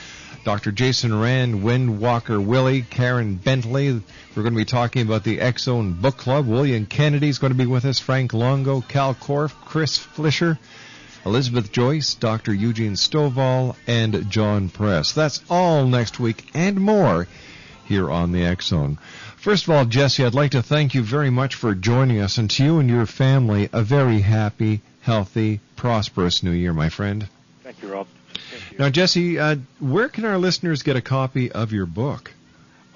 Dr. 0.43 0.73
Jason 0.73 1.17
Rand, 1.17 1.63
Wind 1.63 2.01
Walker, 2.01 2.39
Willie, 2.39 2.81
Karen 2.81 3.35
Bentley. 3.35 4.01
We're 4.35 4.43
going 4.43 4.53
to 4.53 4.59
be 4.59 4.65
talking 4.65 5.03
about 5.03 5.23
the 5.23 5.39
Zone 5.57 5.93
Book 5.93 6.17
Club. 6.17 6.47
William 6.47 6.85
Kennedy 6.85 7.29
is 7.29 7.39
going 7.39 7.53
to 7.53 7.57
be 7.57 7.65
with 7.65 7.85
us, 7.85 7.99
Frank 7.99 8.33
Longo, 8.33 8.81
Kal 8.81 9.15
Korff, 9.15 9.53
Chris 9.63 9.97
Flisher, 9.97 10.59
Elizabeth 11.25 11.71
Joyce, 11.71 12.15
Dr. 12.15 12.53
Eugene 12.53 12.93
Stovall, 12.93 13.77
and 13.87 14.29
John 14.29 14.67
Press. 14.67 15.13
That's 15.13 15.41
all 15.49 15.87
next 15.87 16.19
week 16.19 16.49
and 16.53 16.77
more 16.79 17.25
here 17.85 18.11
on 18.11 18.33
the 18.33 18.57
Zone. 18.61 18.97
First 19.37 19.63
of 19.63 19.69
all, 19.69 19.85
Jesse, 19.85 20.25
I'd 20.25 20.33
like 20.33 20.51
to 20.51 20.61
thank 20.61 20.93
you 20.93 21.03
very 21.03 21.29
much 21.29 21.55
for 21.55 21.73
joining 21.73 22.19
us, 22.19 22.37
and 22.37 22.49
to 22.51 22.63
you 22.63 22.79
and 22.79 22.89
your 22.89 23.05
family, 23.05 23.69
a 23.71 23.81
very 23.81 24.19
happy, 24.19 24.81
healthy, 25.01 25.61
prosperous 25.77 26.43
new 26.43 26.51
year, 26.51 26.73
my 26.73 26.89
friend. 26.89 27.27
Thank 27.63 27.81
you, 27.81 27.93
Rob. 27.93 28.07
Now, 28.79 28.89
Jesse, 28.89 29.39
uh, 29.39 29.55
where 29.79 30.09
can 30.09 30.25
our 30.25 30.37
listeners 30.37 30.83
get 30.83 30.95
a 30.95 31.01
copy 31.01 31.51
of 31.51 31.71
your 31.71 31.85
book? 31.85 32.33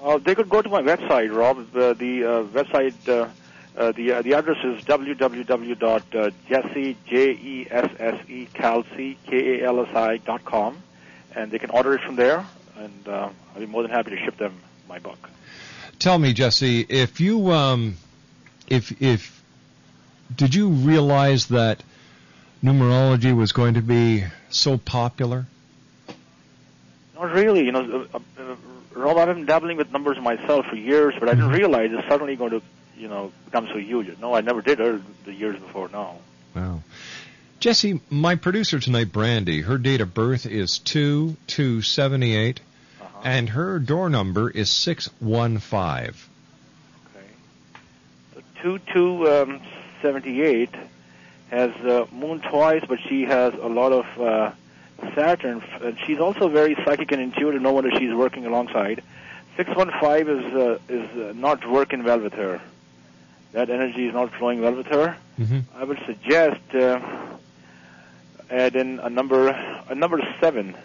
Uh, 0.02 0.18
they 0.18 0.34
could 0.34 0.48
go 0.48 0.62
to 0.62 0.68
my 0.68 0.82
website, 0.82 1.34
Rob. 1.34 1.70
The, 1.72 1.94
the 1.94 2.24
uh, 2.24 2.44
website, 2.44 2.94
uh, 3.08 3.28
uh, 3.76 3.92
the 3.92 4.12
uh, 4.12 4.22
the 4.22 4.34
address 4.34 4.58
is 4.64 4.84
www.jesse 4.84 5.36
j 7.06 7.30
e 7.32 7.66
s 7.70 7.90
s 7.98 8.14
e 8.28 8.46
Kalsi 8.54 9.16
k 9.26 9.60
a 9.60 9.66
l 9.66 9.84
s 9.84 9.94
i 9.94 10.16
dot 10.18 10.44
com, 10.44 10.82
and 11.34 11.50
they 11.50 11.58
can 11.58 11.70
order 11.70 11.94
it 11.94 12.00
from 12.02 12.16
there. 12.16 12.44
And 12.76 13.08
uh, 13.08 13.30
I'll 13.54 13.60
be 13.60 13.66
more 13.66 13.82
than 13.82 13.90
happy 13.90 14.10
to 14.10 14.16
ship 14.24 14.36
them 14.36 14.54
my 14.88 14.98
book. 14.98 15.28
Tell 15.98 16.18
me, 16.18 16.32
Jesse, 16.32 16.86
if 16.88 17.20
you 17.20 17.50
um, 17.50 17.96
if 18.68 19.02
if 19.02 19.42
did 20.34 20.54
you 20.54 20.68
realize 20.68 21.48
that 21.48 21.82
numerology 22.62 23.34
was 23.36 23.52
going 23.52 23.74
to 23.74 23.82
be 23.82 24.24
so 24.50 24.78
popular? 24.78 25.46
Not 27.18 27.32
really. 27.32 27.64
You 27.64 27.72
know, 27.72 28.06
uh, 28.14 28.18
uh, 28.38 28.56
Rob, 28.92 29.16
I've 29.16 29.34
been 29.34 29.44
dabbling 29.44 29.76
with 29.76 29.90
numbers 29.92 30.18
myself 30.20 30.66
for 30.66 30.76
years, 30.76 31.14
but 31.18 31.28
I 31.28 31.34
didn't 31.34 31.50
realize 31.50 31.90
it's 31.92 32.06
suddenly 32.08 32.36
going 32.36 32.50
to, 32.50 32.62
you 32.96 33.08
know, 33.08 33.32
become 33.46 33.66
so 33.68 33.78
huge. 33.78 34.16
No, 34.20 34.34
I 34.34 34.40
never 34.40 34.62
did 34.62 34.80
uh, 34.80 34.98
the 35.24 35.32
years 35.32 35.58
before. 35.58 35.88
now. 35.88 36.18
Wow. 36.54 36.82
Jesse, 37.60 38.00
my 38.08 38.36
producer 38.36 38.78
tonight, 38.78 39.10
Brandy, 39.12 39.62
her 39.62 39.78
date 39.78 40.00
of 40.00 40.14
birth 40.14 40.46
is 40.46 40.78
2 40.78 41.36
2 41.48 41.82
78, 41.82 42.60
and 43.24 43.48
her 43.48 43.80
door 43.80 44.08
number 44.08 44.48
is 44.48 44.70
615. 44.70 46.14
Two 48.62 48.78
two 48.92 49.28
um, 49.28 49.60
has 51.50 51.70
uh, 51.84 52.06
moon 52.12 52.40
twice, 52.40 52.84
but 52.88 52.98
she 53.08 53.22
has 53.22 53.54
a 53.54 53.68
lot 53.68 53.92
of 53.92 54.20
uh, 54.20 54.52
Saturn. 55.14 55.62
And 55.80 55.96
she's 56.06 56.18
also 56.18 56.48
very 56.48 56.74
psychic 56.84 57.12
and 57.12 57.20
intuitive. 57.20 57.62
No 57.62 57.72
wonder 57.72 57.90
she's 57.98 58.14
working 58.14 58.46
alongside. 58.46 59.02
Six 59.56 59.74
one 59.74 59.90
five 60.00 60.28
is 60.28 60.44
uh, 60.54 60.78
is 60.88 61.10
uh, 61.16 61.32
not 61.34 61.68
working 61.68 62.04
well 62.04 62.20
with 62.20 62.34
her. 62.34 62.60
That 63.52 63.70
energy 63.70 64.06
is 64.06 64.14
not 64.14 64.32
flowing 64.34 64.60
well 64.60 64.74
with 64.74 64.86
her. 64.86 65.16
Mm-hmm. 65.38 65.60
I 65.74 65.84
would 65.84 65.98
suggest 66.06 66.60
uh, 66.74 67.00
add 68.50 68.76
in 68.76 69.00
a 69.00 69.10
number 69.10 69.48
a 69.48 69.94
number 69.94 70.20
seven. 70.40 70.76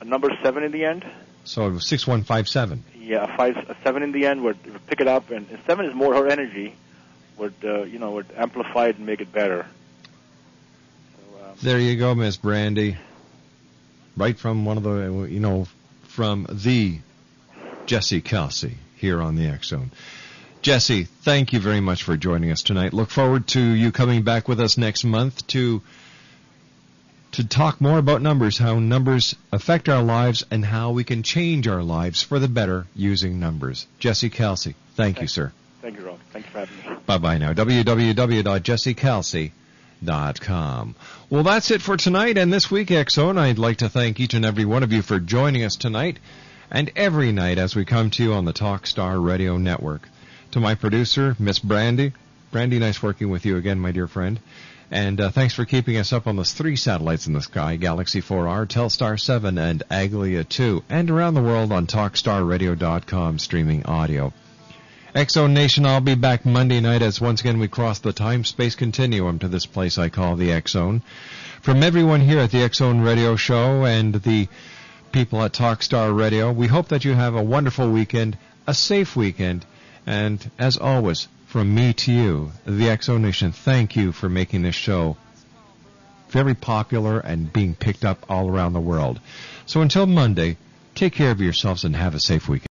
A 0.00 0.04
number 0.04 0.30
seven 0.42 0.62
in 0.62 0.72
the 0.72 0.84
end. 0.84 1.04
So 1.44 1.78
6157. 1.78 2.84
Yeah, 2.98 3.24
a 3.24 3.36
five, 3.36 3.56
a 3.56 3.76
seven 3.84 4.02
in 4.02 4.12
the 4.12 4.26
end 4.26 4.42
would 4.44 4.58
pick 4.86 5.00
it 5.00 5.08
up, 5.08 5.30
and 5.30 5.48
and 5.50 5.58
seven 5.66 5.86
is 5.86 5.94
more 5.94 6.14
her 6.14 6.26
energy. 6.26 6.74
Would 7.38 7.54
uh, 7.64 7.82
you 7.82 7.98
know 7.98 8.12
would 8.12 8.30
amplify 8.36 8.88
it 8.88 8.96
and 8.96 9.06
make 9.06 9.20
it 9.20 9.32
better. 9.32 9.66
There 11.64 11.80
you 11.80 11.96
go, 11.96 12.14
Miss 12.14 12.36
Brandy. 12.36 12.98
Right 14.18 14.38
from 14.38 14.66
one 14.66 14.76
of 14.76 14.82
the, 14.82 15.26
you 15.30 15.40
know, 15.40 15.66
from 16.08 16.46
the 16.52 16.98
Jesse 17.86 18.20
Kalsi 18.20 18.74
here 18.96 19.22
on 19.22 19.34
the 19.36 19.46
X 19.46 19.68
Zone. 19.68 19.90
Jesse, 20.60 21.04
thank 21.04 21.54
you 21.54 21.60
very 21.60 21.80
much 21.80 22.02
for 22.02 22.18
joining 22.18 22.50
us 22.50 22.62
tonight. 22.62 22.92
Look 22.92 23.08
forward 23.08 23.46
to 23.48 23.60
you 23.62 23.92
coming 23.92 24.24
back 24.24 24.46
with 24.46 24.60
us 24.60 24.76
next 24.76 25.04
month 25.04 25.46
to 25.48 25.80
to 27.32 27.48
talk 27.48 27.80
more 27.80 27.96
about 27.96 28.20
numbers, 28.20 28.58
how 28.58 28.78
numbers 28.78 29.34
affect 29.50 29.88
our 29.88 30.02
lives, 30.02 30.44
and 30.50 30.66
how 30.66 30.90
we 30.90 31.02
can 31.02 31.22
change 31.22 31.66
our 31.66 31.82
lives 31.82 32.22
for 32.22 32.38
the 32.38 32.46
better 32.46 32.86
using 32.94 33.40
numbers. 33.40 33.86
Jesse 33.98 34.28
Kalsi, 34.28 34.74
thank 34.96 35.22
you, 35.22 35.28
sir. 35.28 35.50
Thank 35.80 35.96
you, 35.96 36.04
Rob. 36.04 36.18
Thank 36.30 36.44
you 36.44 36.52
for 36.52 36.58
having 36.58 36.90
me. 36.92 36.98
Bye 37.06 37.16
bye 37.16 37.38
now. 37.38 37.54
www.jessekalsi.com. 40.02 40.94
Well, 41.30 41.42
that's 41.42 41.70
it 41.70 41.82
for 41.82 41.96
tonight 41.96 42.38
and 42.38 42.52
this 42.52 42.70
week, 42.70 42.90
X 42.90 43.14
Zone. 43.14 43.38
I'd 43.38 43.58
like 43.58 43.78
to 43.78 43.88
thank 43.88 44.20
each 44.20 44.34
and 44.34 44.44
every 44.44 44.64
one 44.64 44.82
of 44.82 44.92
you 44.92 45.02
for 45.02 45.20
joining 45.20 45.64
us 45.64 45.76
tonight 45.76 46.18
and 46.70 46.90
every 46.96 47.32
night 47.32 47.58
as 47.58 47.74
we 47.74 47.84
come 47.84 48.10
to 48.10 48.22
you 48.22 48.32
on 48.34 48.44
the 48.44 48.52
Talkstar 48.52 49.24
Radio 49.24 49.56
Network. 49.56 50.08
To 50.52 50.60
my 50.60 50.74
producer, 50.74 51.36
Miss 51.38 51.58
Brandy. 51.58 52.12
Brandy, 52.52 52.78
nice 52.78 53.02
working 53.02 53.30
with 53.30 53.44
you 53.44 53.56
again, 53.56 53.80
my 53.80 53.90
dear 53.90 54.06
friend. 54.06 54.38
And 54.90 55.20
uh, 55.20 55.30
thanks 55.30 55.54
for 55.54 55.64
keeping 55.64 55.96
us 55.96 56.12
up 56.12 56.26
on 56.26 56.36
those 56.36 56.52
three 56.52 56.76
satellites 56.76 57.26
in 57.26 57.32
the 57.32 57.40
sky 57.40 57.76
Galaxy 57.76 58.20
4R, 58.20 58.66
Telstar 58.66 59.18
7, 59.18 59.58
and 59.58 59.82
Aglia 59.90 60.48
2, 60.48 60.84
and 60.88 61.10
around 61.10 61.34
the 61.34 61.42
world 61.42 61.72
on 61.72 61.86
TalkStarRadio.com 61.86 63.38
streaming 63.40 63.86
audio. 63.86 64.32
Exo 65.14 65.48
Nation, 65.48 65.86
I'll 65.86 66.00
be 66.00 66.16
back 66.16 66.44
Monday 66.44 66.80
night 66.80 67.00
as 67.00 67.20
once 67.20 67.40
again 67.40 67.60
we 67.60 67.68
cross 67.68 68.00
the 68.00 68.12
time-space 68.12 68.74
continuum 68.74 69.38
to 69.38 69.46
this 69.46 69.64
place 69.64 69.96
I 69.96 70.08
call 70.08 70.34
the 70.34 70.60
Zone. 70.66 71.02
From 71.62 71.84
everyone 71.84 72.20
here 72.20 72.40
at 72.40 72.50
the 72.50 72.68
Zone 72.72 73.00
Radio 73.00 73.36
Show 73.36 73.84
and 73.84 74.12
the 74.12 74.48
people 75.12 75.40
at 75.44 75.52
Talkstar 75.52 76.12
Radio, 76.12 76.50
we 76.50 76.66
hope 76.66 76.88
that 76.88 77.04
you 77.04 77.14
have 77.14 77.36
a 77.36 77.42
wonderful 77.44 77.88
weekend, 77.92 78.36
a 78.66 78.74
safe 78.74 79.14
weekend, 79.14 79.64
and 80.04 80.50
as 80.58 80.78
always, 80.78 81.28
from 81.46 81.72
me 81.72 81.92
to 81.92 82.12
you, 82.12 82.50
the 82.66 82.98
Zone 83.00 83.22
Nation, 83.22 83.52
thank 83.52 83.94
you 83.94 84.10
for 84.10 84.28
making 84.28 84.62
this 84.62 84.74
show 84.74 85.16
very 86.28 86.54
popular 86.54 87.20
and 87.20 87.52
being 87.52 87.76
picked 87.76 88.04
up 88.04 88.26
all 88.28 88.50
around 88.50 88.72
the 88.72 88.80
world. 88.80 89.20
So 89.66 89.80
until 89.80 90.06
Monday, 90.06 90.56
take 90.96 91.12
care 91.12 91.30
of 91.30 91.40
yourselves 91.40 91.84
and 91.84 91.94
have 91.94 92.16
a 92.16 92.20
safe 92.20 92.48
weekend. 92.48 92.62